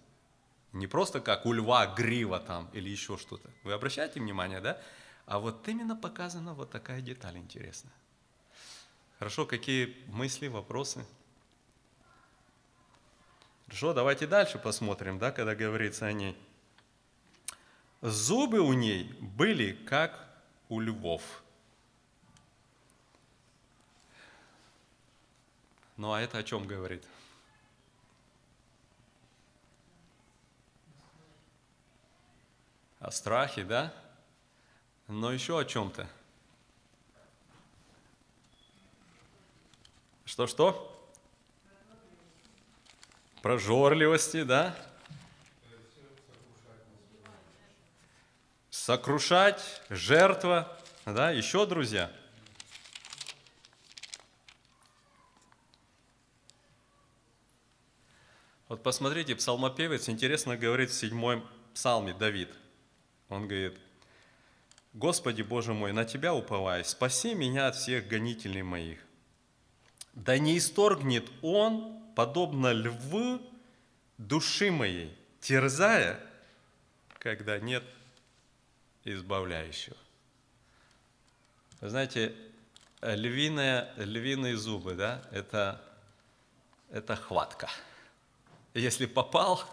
[0.72, 3.50] не просто как у льва грива там или еще что-то.
[3.64, 4.80] Вы обращаете внимание, да?
[5.26, 7.94] А вот именно показана вот такая деталь интересная.
[9.18, 11.04] Хорошо, какие мысли, вопросы?
[13.70, 16.36] Хорошо, давайте дальше посмотрим, да, когда говорится о ней.
[18.02, 20.28] Зубы у ней были как
[20.70, 21.44] у львов.
[25.98, 27.06] Ну а это о чем говорит?
[32.98, 33.94] О страхе, да?
[35.08, 36.10] Но еще о чем-то.
[40.26, 40.89] Что-что?
[43.42, 44.76] Прожорливости, да?
[48.70, 51.32] Сокрушать, жертва, да?
[51.32, 52.12] Еще, друзья?
[58.68, 62.50] Вот посмотрите, псалмопевец интересно говорит в седьмом псалме Давид.
[63.30, 63.80] Он говорит,
[64.94, 69.00] «Господи Боже мой, на Тебя уповаю, спаси меня от всех гонителей моих.
[70.14, 73.40] Да не исторгнет Он, подобно льву,
[74.18, 76.20] души моей, терзая,
[77.18, 77.86] когда нет
[79.06, 79.96] избавляющего».
[81.80, 82.36] Вы знаете,
[83.02, 85.82] львиные, львиные зубы, да, это,
[86.90, 87.70] это хватка.
[88.74, 89.64] Если попал,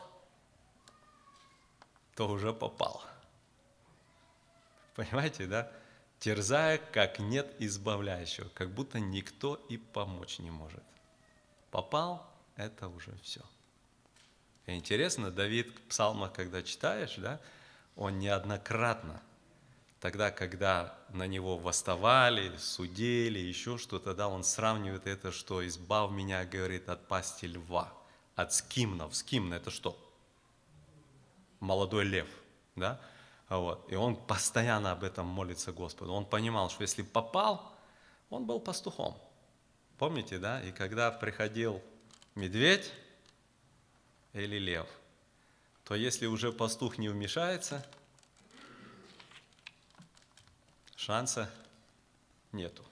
[2.14, 3.02] то уже попал.
[4.94, 5.68] Понимаете, да?
[6.20, 10.84] Терзая, как нет избавляющего, как будто никто и помочь не может.
[11.72, 13.42] Попал, это уже все.
[14.66, 17.40] И интересно, Давид в псалмах, когда читаешь, да,
[17.94, 19.22] он неоднократно,
[20.00, 26.44] тогда, когда на него восставали, судили, еще что-то, да, он сравнивает это, что «избав меня,
[26.44, 27.92] говорит, от пасти льва»
[28.36, 29.16] от скимнов.
[29.16, 29.98] Скимн– это что?
[31.58, 32.28] Молодой лев,
[32.76, 33.00] да?
[33.48, 33.90] Вот.
[33.90, 36.12] И он постоянно об этом молится Господу.
[36.12, 37.72] Он понимал, что если попал,
[38.28, 39.16] он был пастухом.
[39.98, 40.62] Помните, да?
[40.62, 41.82] И когда приходил
[42.36, 42.92] медведь
[44.32, 44.86] или лев,
[45.84, 47.84] то если уже пастух не вмешается,
[50.94, 51.50] шанса
[52.52, 52.84] нету.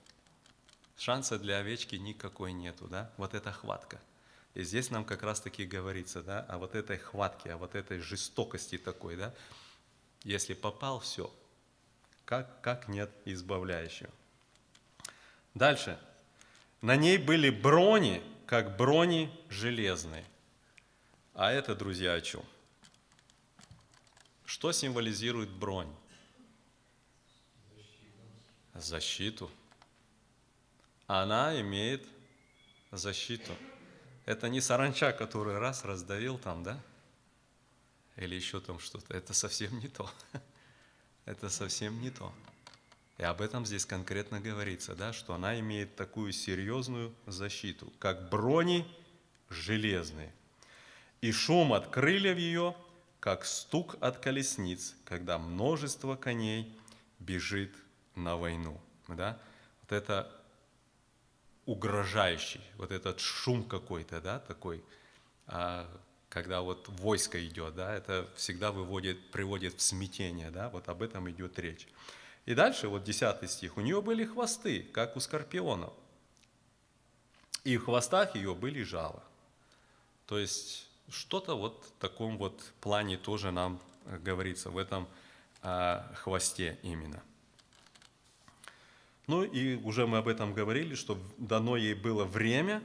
[0.96, 3.12] Шанса для овечки никакой нету, да?
[3.16, 4.00] Вот это хватка–
[4.54, 8.78] и здесь нам как раз-таки говорится, да, о вот этой хватке, о вот этой жестокости
[8.78, 9.34] такой, да.
[10.22, 11.32] Если попал, все.
[12.24, 14.10] Как, как нет избавляющего.
[15.54, 15.98] Дальше.
[16.82, 20.24] На ней были брони, как брони железные.
[21.34, 22.44] А это, друзья, о чем?
[24.44, 25.92] Что символизирует бронь?
[28.74, 29.50] Защиту.
[31.06, 32.06] Она имеет
[32.92, 33.52] защиту.
[34.26, 36.80] Это не саранча, который раз раздавил там, да?
[38.16, 39.14] Или еще там что-то.
[39.14, 40.10] Это совсем не то.
[41.24, 42.32] Это совсем не то.
[43.18, 48.86] И об этом здесь конкретно говорится, да, что она имеет такую серьезную защиту, как брони
[49.48, 50.32] железные.
[51.20, 52.74] И шум от крыльев ее,
[53.20, 56.76] как стук от колесниц, когда множество коней
[57.20, 57.72] бежит
[58.16, 58.80] на войну.
[59.08, 59.38] Да?
[59.82, 60.30] Вот это
[61.66, 64.84] угрожающий, вот этот шум какой-то, да, такой,
[65.46, 65.88] а,
[66.28, 71.30] когда вот войско идет, да, это всегда выводит, приводит в смятение, да, вот об этом
[71.30, 71.86] идет речь.
[72.46, 75.92] И дальше, вот 10 стих, у нее были хвосты, как у скорпионов,
[77.64, 79.22] и в хвостах ее были жало.
[80.26, 85.08] То есть что-то вот в таком вот плане тоже нам говорится, в этом
[85.62, 87.22] а, хвосте именно–
[89.26, 92.82] ну и уже мы об этом говорили, что дано ей было время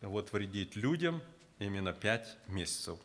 [0.00, 1.22] вот вредить людям
[1.58, 2.98] именно пять месяцев.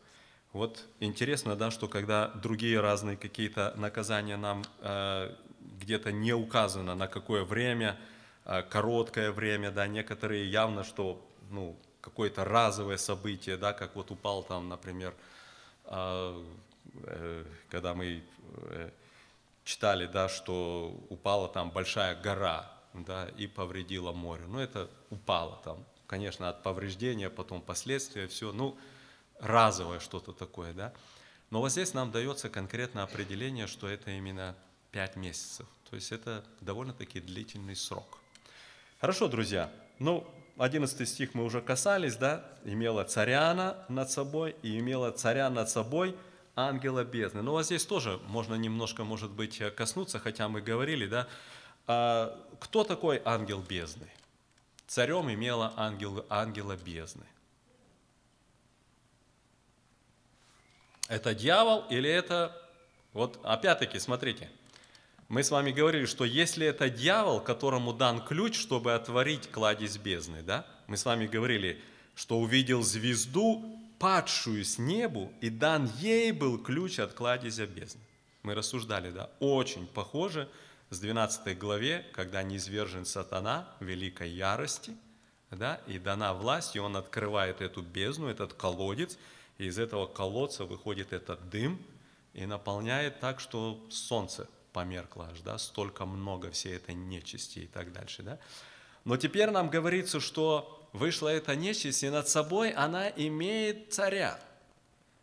[0.51, 5.33] Вот интересно, да, что когда другие разные какие-то наказания нам э,
[5.81, 7.97] где-то не указано, на какое время,
[8.45, 14.43] э, короткое время, да, некоторые явно, что ну, какое-то разовое событие, да, как вот упал
[14.43, 15.13] там, например,
[15.85, 16.43] э,
[17.03, 18.23] э, когда мы
[18.69, 18.89] э,
[19.63, 24.43] читали, да, что упала там большая гора, да, и повредила море.
[24.47, 28.77] Ну, это упало там, конечно, от повреждения, потом последствия, все, ну,
[29.39, 30.93] разовое что-то такое, да.
[31.49, 34.55] Но вот здесь нам дается конкретное определение, что это именно
[34.91, 35.68] 5 месяцев.
[35.89, 38.19] То есть это довольно-таки длительный срок.
[38.99, 39.72] Хорошо, друзья.
[39.99, 40.27] Ну,
[40.57, 46.15] 11 стих мы уже касались, да, имела царяна над собой и имела царя над собой–
[46.55, 47.41] ангела бездны.
[47.41, 51.27] Но вот здесь тоже можно немножко, может быть, коснуться, хотя мы говорили, да,
[51.88, 54.07] а кто такой ангел бездны?
[54.88, 57.26] Царем имела ангел, ангела бездны.
[61.07, 62.57] Это дьявол или это...
[63.13, 64.49] Вот опять-таки, смотрите,
[65.31, 70.41] Мы с вами говорили, что если это дьявол, которому дан ключ, чтобы отворить кладезь бездны,
[70.41, 70.67] да?
[70.87, 71.81] Мы с вами говорили,
[72.15, 73.63] что увидел звезду,
[73.97, 78.01] падшую с небу, и дан ей был ключ от кладезя бездны.
[78.43, 80.49] Мы рассуждали, да, очень похоже
[80.89, 84.97] с 12 главе, когда низвержен сатана великой ярости,
[85.49, 89.17] да, и дана власть, и он открывает эту бездну, этот колодец,
[89.59, 91.81] и из этого колодца выходит этот дым
[92.33, 97.91] и наполняет так, что солнце померкло аж, да, столько много всей этой нечисти и так
[97.91, 98.39] дальше, да.
[99.06, 104.39] Но теперь нам говорится, что вышла эта нечисть, и над собой она имеет царя.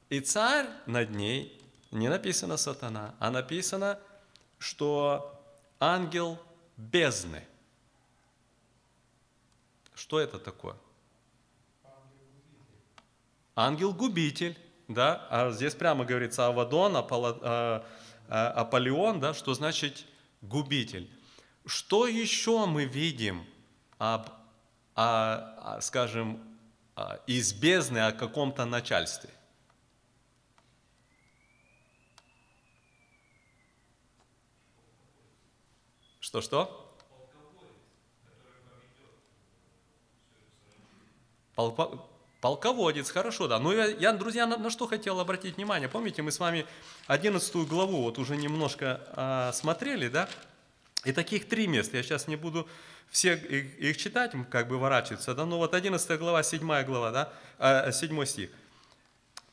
[0.09, 1.61] И царь над ней,
[1.91, 3.99] не написано сатана, а написано,
[4.59, 5.41] что
[5.81, 6.39] ангел
[6.77, 7.45] бездны.
[9.95, 10.77] Что это такое?
[13.55, 14.57] Ангел-губитель,
[14.87, 17.87] да, а здесь прямо говорится Авадон, Аполло, а,
[18.29, 20.07] Аполеон, да, что значит
[20.43, 21.11] губитель.
[21.67, 23.47] Что еще мы видим
[23.99, 24.31] об,
[24.95, 26.43] о, скажем,
[27.27, 29.31] из бездны о каком-то начальстве?
[36.21, 36.85] Что-что?
[41.55, 42.18] Полководец,
[43.11, 43.59] хорошо, да.
[43.59, 45.89] Но я, я друзья, на, на что хотел обратить внимание.
[45.89, 46.67] Помните, мы с вами
[47.07, 50.29] 11 главу вот уже немножко а, смотрели, да?
[51.05, 51.97] И таких три места.
[51.97, 52.69] Я сейчас не буду
[53.11, 55.45] все их, их читать, как бы ворачиваться, да?
[55.45, 57.33] Но вот 11 глава, 7 глава, да?
[57.59, 58.51] А, 7 стих.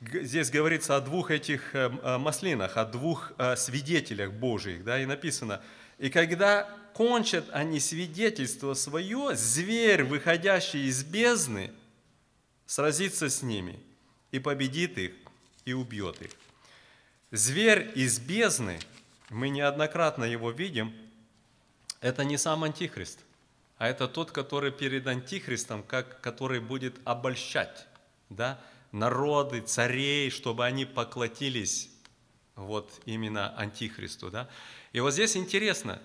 [0.01, 4.99] Здесь говорится о двух этих э, э, маслинах, о двух э, свидетелях Божьих, да?
[4.99, 5.61] И написано,
[5.97, 11.71] и когда кончат они свидетельство свое, зверь, выходящий из бездны,
[12.65, 13.79] сразится с ними
[14.31, 15.13] и победит их
[15.65, 16.31] и убьет их.
[17.31, 18.79] Зверь из бездны,
[19.29, 20.93] мы неоднократно его видим,
[22.01, 23.19] это не сам Антихрист,
[23.77, 27.87] а это тот, который перед Антихристом, как, который будет обольщать
[28.29, 28.61] да,
[28.91, 31.89] народы, царей, чтобы они поклотились
[32.55, 34.29] вот именно Антихристу.
[34.31, 34.47] Да?
[34.93, 36.01] И вот здесь интересно,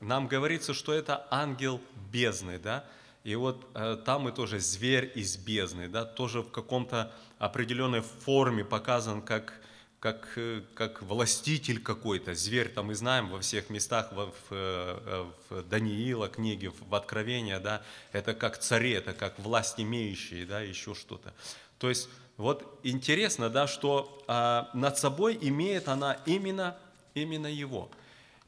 [0.00, 1.80] нам говорится, что это ангел
[2.10, 2.86] бездны, да,
[3.24, 8.64] и вот э, там и тоже зверь из бездны, да, тоже в каком-то определенной форме
[8.64, 9.52] показан как,
[9.98, 12.34] как, э, как властитель какой-то.
[12.34, 17.58] Зверь там мы знаем во всех местах, в, в, э, в Даниила книге, в Откровении,
[17.58, 17.82] да,
[18.12, 21.34] это как цари, это как власть имеющие, да, еще что-то.
[21.78, 22.08] То есть
[22.40, 26.74] вот интересно, да, что а, над собой имеет она именно,
[27.12, 27.90] именно его.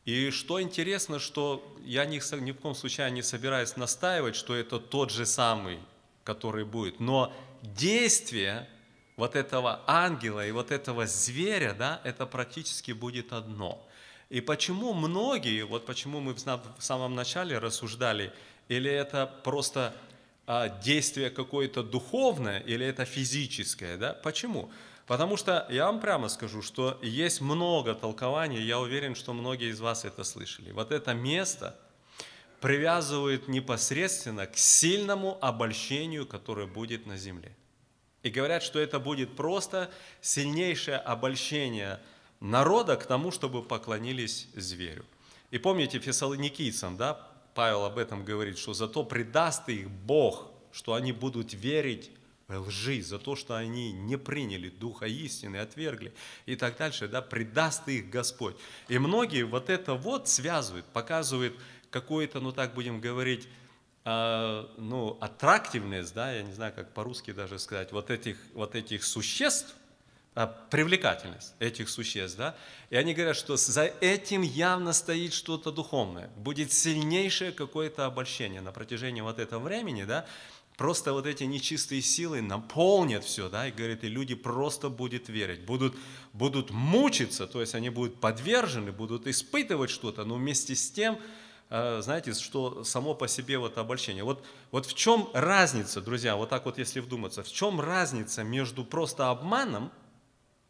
[0.05, 4.81] И что интересно, что я ни, ни в коем случае не собираюсь настаивать, что это
[4.81, 5.79] тот же самый,
[6.25, 8.69] который будет, но действие
[9.17, 13.87] вот этого ангела и вот этого зверя, да, это практически будет одно.
[14.31, 18.33] И почему многие, вот почему мы в самом начале рассуждали,
[18.69, 19.95] или это просто
[20.47, 24.15] а, действие какое-то духовное, или это физическое, да?
[24.15, 24.71] Почему?
[25.07, 29.81] Потому что я вам прямо скажу, что есть много толкований, я уверен, что многие из
[29.81, 30.71] вас это слышали.
[30.71, 31.77] Вот это место
[32.61, 37.57] привязывают непосредственно к сильному обольщению, которое будет на земле.
[38.23, 41.99] И говорят, что это будет просто сильнейшее обольщение
[42.39, 45.05] народа к тому, чтобы поклонились зверю.
[45.51, 51.13] И помните фессалоникийцам, да, Павел об этом говорит, что зато предаст их Бог, что они
[51.13, 52.11] будут верить
[52.59, 56.13] лжи, за то, что они не приняли Духа истины, отвергли
[56.47, 58.57] и так дальше, да, предаст их Господь.
[58.89, 61.55] И многие вот это вот связывают, показывают
[61.91, 63.49] какую-то, ну так будем говорить,
[64.05, 69.05] э, ну, аттрактивность, да, я не знаю, как по-русски даже сказать, вот этих, вот этих
[69.05, 69.75] существ,
[70.35, 72.57] а, привлекательность этих существ, да,
[72.89, 78.73] и они говорят, что за этим явно стоит что-то духовное, будет сильнейшее какое-то обольщение на
[78.73, 80.25] протяжении вот этого времени, да,
[80.83, 85.65] просто вот эти нечистые силы наполнят все, да, и говорит, и люди просто будут верить,
[85.65, 85.95] будут,
[86.33, 91.21] будут мучиться, то есть они будут подвержены, будут испытывать что-то, но вместе с тем,
[91.71, 94.25] э, знаете, что само по себе вот обольщение.
[94.25, 98.85] Вот, вот в чем разница, друзья, вот так вот если вдуматься, в чем разница между
[98.85, 99.93] просто обманом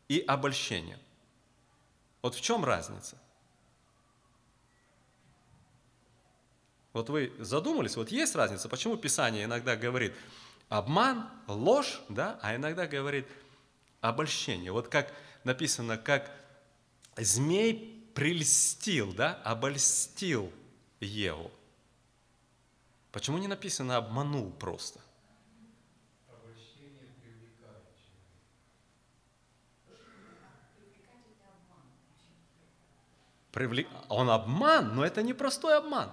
[0.09, 0.98] и обольщением?
[2.20, 3.16] Вот в чем разница?
[6.93, 10.12] Вот вы задумались, вот есть разница, почему Писание иногда говорит
[10.69, 13.27] обман, ложь, да, а иногда говорит
[14.01, 14.73] обольщение.
[14.73, 15.12] Вот как
[15.44, 16.31] написано, как
[17.16, 20.52] змей прельстил, да, обольстил
[21.01, 21.51] Еву.
[23.10, 25.01] Почему не написано обманул просто?
[33.51, 33.86] Привлек...
[34.09, 36.10] Он обман, но это не простой обман.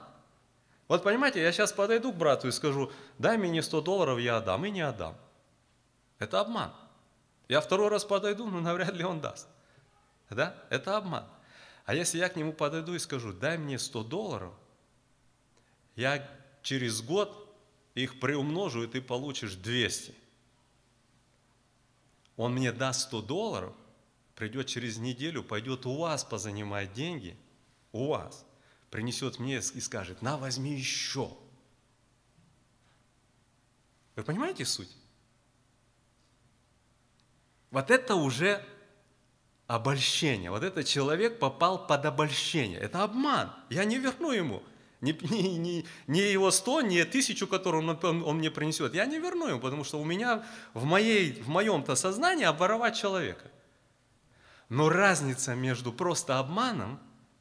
[0.90, 4.66] Вот понимаете, я сейчас подойду к брату и скажу, дай мне 100 долларов, я отдам,
[4.66, 5.16] и не отдам.
[6.18, 6.74] Это обман.
[7.48, 9.48] Я второй раз подойду, но навряд ли он даст.
[10.32, 10.56] Да?
[10.72, 11.26] Это обман.
[11.86, 14.54] А если я к нему подойду и скажу, дай мне 100 долларов,
[15.96, 16.28] я
[16.64, 17.56] через год
[17.94, 20.16] их приумножу, и ты получишь 200.
[22.36, 23.76] Он мне даст 100 долларов,
[24.34, 27.38] придет через неделю, пойдет у вас позанимать деньги,
[27.92, 28.44] у вас,
[28.90, 31.36] принесет мне и скажет, на, возьми еще.
[34.16, 34.96] Вы понимаете суть?
[37.72, 38.66] Вот это уже
[39.68, 40.50] обольщение.
[40.50, 42.80] Вот этот человек попал под обольщение.
[42.80, 43.54] Это обман.
[43.70, 44.64] Я не верну ему.
[45.02, 48.94] Не, не, не, не его сто, не тысячу, которую он, он, он мне принесет.
[48.94, 50.44] Я не верну ему, потому что у меня
[50.74, 53.50] в, моей, в моем-то сознании обворовать человека.
[54.68, 57.00] Но разница между просто обманом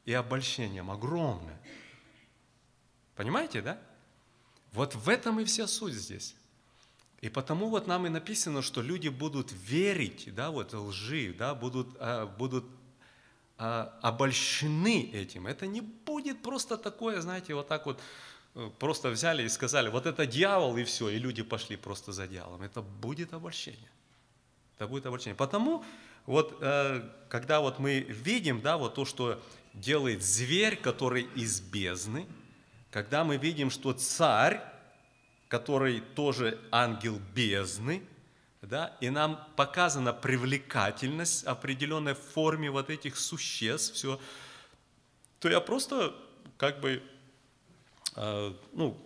[0.09, 1.59] и обольщением огромная.
[3.15, 3.79] Понимаете, да?
[4.71, 6.35] Вот в этом и вся суть здесь.
[7.21, 11.89] И потому вот нам и написано, что люди будут верить, да, вот лжи, да, будут,
[11.99, 12.65] а, будут
[13.59, 15.45] а, обольщены этим.
[15.45, 17.99] Это не будет просто такое, знаете, вот так вот
[18.55, 22.27] э, просто взяли и сказали, вот это дьявол и все, и люди пошли просто за
[22.27, 22.63] дьяволом.
[22.63, 23.91] Это будет обольщение.
[24.75, 25.35] Это будет обольщение.
[25.35, 25.85] Потому
[26.25, 29.39] вот э, когда вот мы видим, да, вот то, что
[29.79, 32.27] делает зверь, который из бездны,
[32.91, 34.61] когда мы видим, что царь,
[35.47, 38.03] который тоже ангел бездны,
[38.61, 44.19] да, и нам показана привлекательность определенной форме вот этих существ, все,
[45.39, 46.13] то я просто
[46.57, 47.01] как бы,
[48.15, 48.97] э, ну,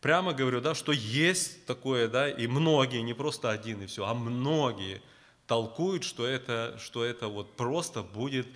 [0.00, 4.14] прямо говорю, да, что есть такое, да, и многие, не просто один и все, а
[4.14, 5.00] многие
[5.46, 8.48] толкуют, что это, что это вот просто будет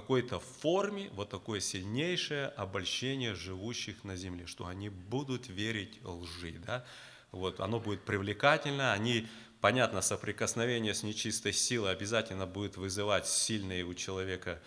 [0.00, 6.84] какой-то форме вот такое сильнейшее обольщение живущих на земле, что они будут верить лжи, да,
[7.32, 9.26] вот, оно будет привлекательно, они,
[9.62, 14.60] понятно, соприкосновение с нечистой силой обязательно будет вызывать сильные у человека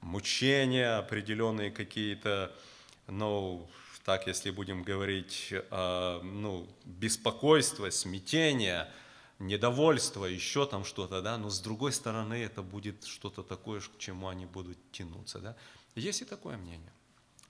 [0.00, 2.52] мучения, определенные какие-то,
[3.08, 3.68] ну,
[4.04, 8.88] так, если будем говорить, э, ну, беспокойство, смятение–
[9.38, 14.28] недовольство, еще там что-то, да, но с другой стороны это будет что-то такое, к чему
[14.28, 15.56] они будут тянуться, да.
[15.94, 16.92] Есть и такое мнение,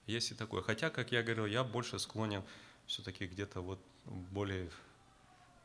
[0.05, 0.61] есть и такое.
[0.61, 2.43] Хотя, как я говорил, я больше склонен
[2.85, 4.69] все-таки где-то вот более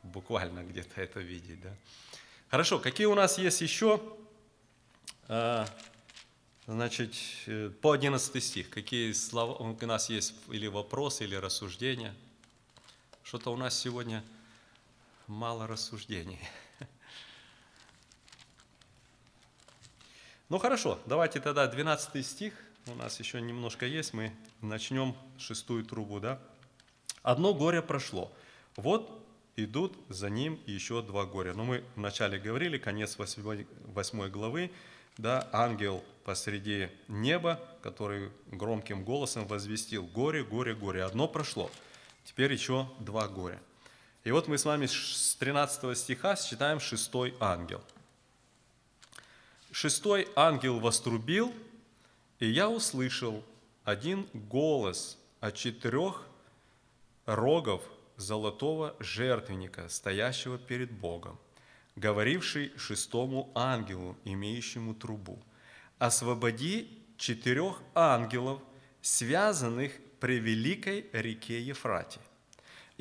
[0.03, 1.75] буквально где-то это видеть, да.
[2.49, 4.01] Хорошо, какие у нас есть еще,
[5.27, 5.65] а,
[6.67, 7.15] значит,
[7.47, 12.13] э, по 11 стих, какие слова у нас есть или вопросы, или рассуждения?
[13.23, 14.23] Что-то у нас сегодня
[15.27, 16.39] мало рассуждений.
[20.49, 22.53] Ну хорошо, давайте тогда 12 стих,
[22.87, 26.39] у нас еще немножко есть, мы начнем шестую трубу, да?
[27.23, 28.31] Одно горе прошло,
[28.75, 29.23] вот
[29.55, 31.53] идут за ним еще два горя.
[31.53, 34.71] Но мы вначале говорили, конец 8, 8 главы,
[35.17, 41.03] да, ангел посреди неба, который громким голосом возвестил горе, горе, горе.
[41.03, 41.69] Одно прошло,
[42.25, 43.59] теперь еще два горя.
[44.23, 47.81] И вот мы с вами с 13 стиха считаем шестой ангел.
[49.71, 51.53] Шестой ангел вострубил,
[52.39, 53.43] и я услышал
[53.83, 56.25] один голос от четырех
[57.25, 57.83] рогов
[58.15, 61.37] золотого жертвенника, стоящего перед Богом,
[61.97, 65.43] говоривший шестому ангелу, имеющему трубу,
[65.99, 68.61] «Освободи четырех ангелов,
[69.01, 69.91] связанных
[70.21, 72.21] при великой реке Ефрате».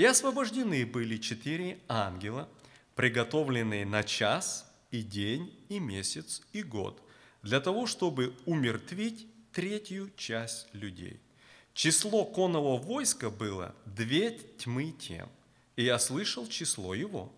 [0.02, 2.48] И освобождены были четыре ангела,
[2.96, 7.00] приготовленные на час и день, и месяц, и год,
[7.44, 11.20] для того, чтобы умертвить третью часть людей.
[11.72, 15.28] Число конного войска было две тьмы тем,
[15.76, 17.32] и я слышал число его.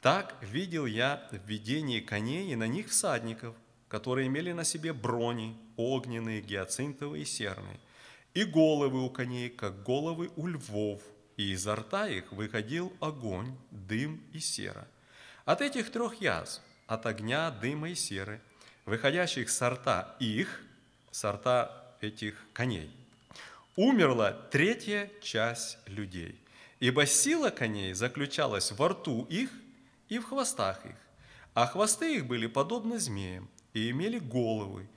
[0.00, 3.54] Так видел я в видении коней и на них всадников,
[3.88, 7.78] которые имели на себе брони, огненные, гиацинтовые и серные,
[8.32, 11.02] и головы у коней, как головы у львов,
[11.42, 14.86] и изо рта их выходил огонь, дым и сера.
[15.44, 18.40] От этих трех язв, от огня, дыма и серы,
[18.84, 20.62] выходящих с рта их,
[21.10, 22.90] с рта этих коней,
[23.74, 26.40] умерла третья часть людей,
[26.78, 29.50] ибо сила коней заключалась во рту их
[30.08, 30.96] и в хвостах их,
[31.54, 34.88] а хвосты их были подобны змеям и имели головы,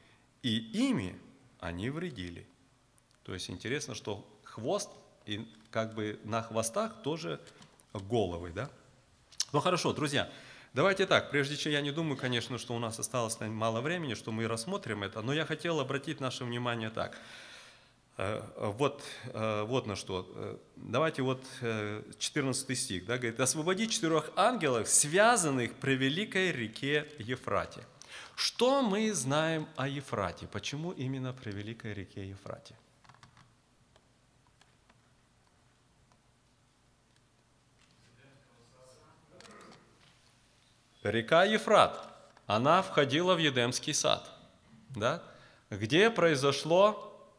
[0.43, 0.57] и
[0.89, 1.17] ими
[1.59, 2.45] они вредили.
[3.23, 4.91] То есть интересно, что хвост
[5.25, 7.39] и как бы на хвостах тоже
[7.93, 8.69] головы, да?
[9.53, 10.29] Ну хорошо, друзья,
[10.73, 14.33] Давайте так, прежде чем я не думаю, конечно, что у нас осталось мало времени, что
[14.33, 17.17] мы рассмотрим это, но я хотел обратить наше внимание так.
[18.17, 19.03] Э, вот,
[19.33, 20.29] э, вот на что.
[20.35, 21.43] Э, давайте вот
[22.17, 27.83] 14 стих, да, говорит, «Освободи четырех ангелов, связанных при великой реке Ефрате».
[28.35, 30.47] Что мы знаем о Ефрате?
[30.47, 32.75] Почему именно при великой реке Ефрате?
[41.05, 42.03] Река Ефрат,
[42.47, 44.27] она входила в Едемский сад,
[44.89, 45.21] да?
[45.69, 47.31] где произошло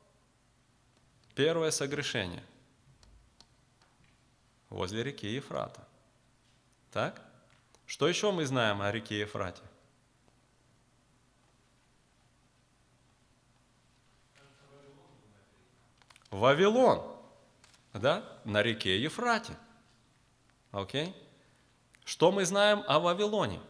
[1.34, 2.44] первое согрешение?
[4.70, 5.84] Возле реки Ефрата.
[6.92, 7.20] Так?
[7.86, 9.62] Что еще мы знаем о реке Ефрате?
[16.30, 17.02] Вавилон,
[17.94, 19.56] да, на реке Ефрате.
[20.70, 21.06] Окей?
[21.06, 21.25] Okay?
[22.06, 23.60] Что мы знаем о Вавилоне?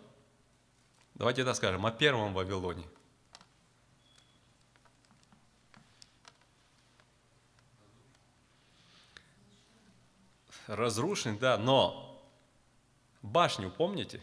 [1.15, 2.85] Давайте так скажем, о первом Вавилоне.
[10.67, 12.23] Разрушен, да, но
[13.23, 14.21] башню помните?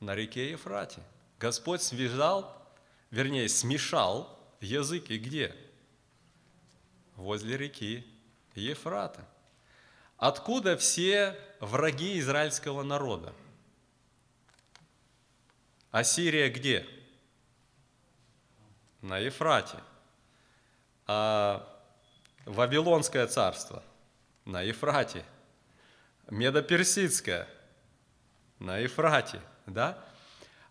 [0.00, 1.00] На реке Ефрате.
[1.38, 2.52] Господь связал,
[3.12, 5.54] вернее, смешал языки где?
[7.14, 8.04] Возле реки
[8.56, 9.24] Ефрата.
[10.18, 13.32] Откуда все враги израильского народа?
[15.92, 16.86] Ассирия где?
[19.00, 19.78] На Ефрате.
[21.06, 21.66] А
[22.46, 23.84] Вавилонское царство
[24.44, 25.24] на Ефрате.
[26.28, 27.48] Медоперсидское
[28.58, 29.40] на Ефрате.
[29.66, 30.04] Да?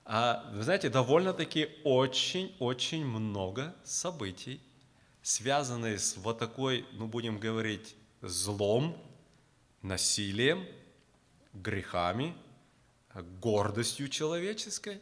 [0.04, 4.62] А, вы знаете, довольно-таки очень-очень много событий,
[5.22, 9.02] связанных с вот такой, ну будем говорить, злом,
[9.82, 10.66] насилием,
[11.54, 12.36] грехами,
[13.40, 15.02] гордостью человеческой,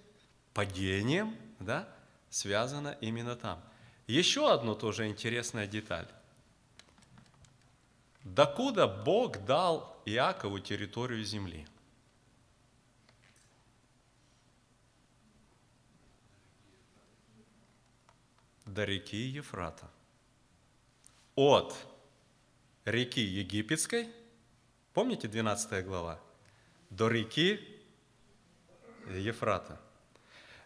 [0.53, 1.87] падением, да,
[2.29, 3.61] связано именно там.
[4.07, 6.07] Еще одно тоже интересная деталь.
[8.23, 11.67] Докуда Бог дал Иакову территорию земли?
[18.65, 19.89] До реки Ефрата.
[21.35, 21.75] От
[22.85, 24.09] реки Египетской–
[24.95, 26.19] Помните 12 глава?
[26.89, 27.59] До реки
[29.09, 29.77] Ефрата.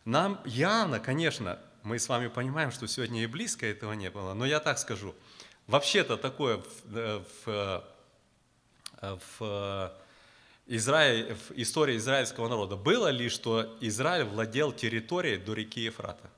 [0.05, 4.45] Нам Яна, конечно, мы с вами понимаем, что сегодня и близко этого не было, но
[4.45, 5.15] я так скажу.
[5.65, 7.83] Вообще-то такое в, э, в,
[9.01, 9.93] э, в,
[10.67, 16.29] Израиль, в истории израильского народа было ли, что Израиль владел территорией до реки Ефрата?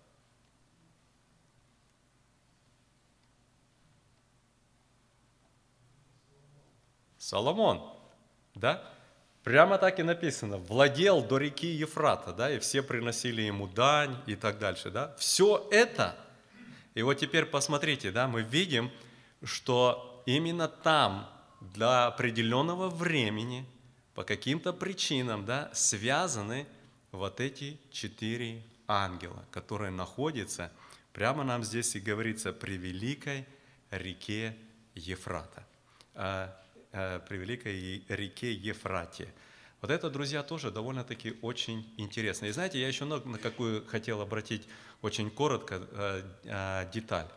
[7.31, 7.81] Соломон,
[8.55, 8.83] да?
[9.45, 14.35] Прямо так и написано, владел до реки Ефрата, да, и все приносили ему дань и
[14.35, 15.15] так дальше, да.
[15.17, 16.13] Все это,
[16.93, 18.91] и вот теперь посмотрите, да, мы видим,
[19.43, 21.29] что именно там
[21.61, 23.65] для определенного времени,
[24.13, 26.67] по каким-то причинам, да, связаны
[27.13, 30.69] вот эти четыре ангела, которые находятся,
[31.13, 33.45] прямо нам здесь и говорится, при великой
[33.89, 34.57] реке
[34.95, 35.65] Ефрата.
[36.93, 39.33] Э, при великой реке Ефрате.
[39.79, 42.47] Вот это, друзья, тоже довольно-таки очень интересно.
[42.47, 44.67] И знаете, я еще на какую хотел обратить
[45.01, 47.27] очень коротко э, э, деталь.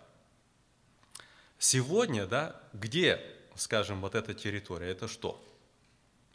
[1.56, 3.24] Сегодня, да, где,
[3.54, 5.40] скажем, вот эта территория, это что?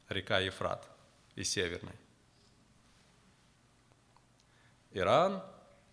[0.08, 0.88] Река Ефрат
[1.36, 1.96] и Северной.
[4.92, 5.44] Иран,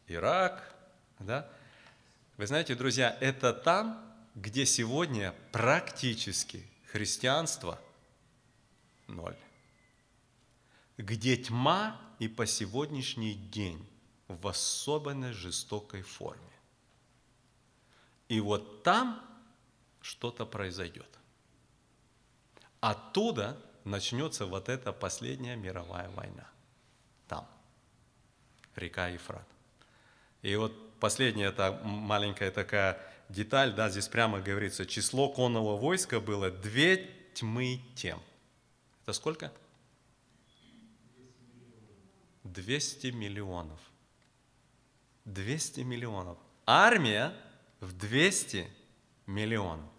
[0.07, 0.63] Ирак,
[1.19, 1.51] да?
[2.37, 4.01] Вы знаете, друзья, это там,
[4.37, 6.65] где сегодня практически
[6.97, 7.79] христианство–
[9.07, 9.37] ноль.
[10.97, 13.87] Где тьма и по сегодняшний день
[14.29, 16.41] в особенно жестокой форме.
[18.29, 19.23] И вот там
[20.01, 21.19] что-то произойдет.
[22.81, 26.49] Оттуда начнется вот эта последняя мировая война.
[27.29, 27.47] Там.
[28.75, 29.47] Река Ефрат.
[30.41, 36.51] И вот последняя это маленькая такая деталь, да, здесь прямо говорится, число конного войска было
[36.51, 38.21] две тьмы тем.
[39.03, 39.53] Это сколько?
[42.45, 43.81] 200 миллионов.
[45.25, 46.39] 200 миллионов.
[46.65, 47.35] Армия
[47.81, 48.69] в 200
[49.27, 49.91] миллионов.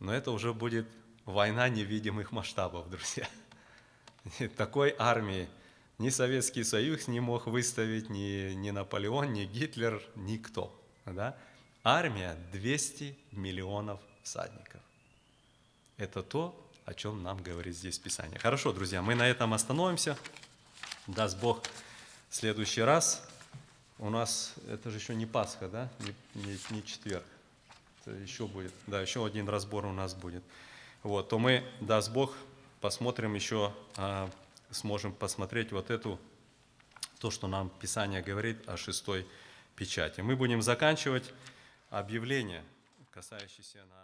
[0.00, 0.86] Но это уже будет
[1.24, 3.28] война невидимых масштабов, друзья.
[4.56, 5.48] Такой армии
[5.98, 11.36] ни Советский Союз не мог выставить, ни, ни Наполеон, ни Гитлер, никто да,
[11.82, 14.80] армия 200 миллионов всадников.
[15.96, 18.38] Это то, о чем нам говорит здесь Писание.
[18.38, 20.16] Хорошо, друзья, мы на этом остановимся.
[21.06, 21.62] Даст Бог,
[22.30, 23.26] в следующий раз
[23.98, 27.24] у нас, это же еще не Пасха, да, не, не, не четверг,
[28.00, 30.42] это еще будет, да, еще один разбор у нас будет.
[31.02, 32.34] Вот, то мы, даст Бог,
[32.80, 34.30] посмотрим еще, а,
[34.70, 36.18] сможем посмотреть вот эту,
[37.18, 39.26] то, что нам Писание говорит о шестой
[39.74, 40.22] печати.
[40.22, 41.32] Мы будем заканчивать
[41.90, 42.62] объявление,
[43.10, 44.03] касающееся на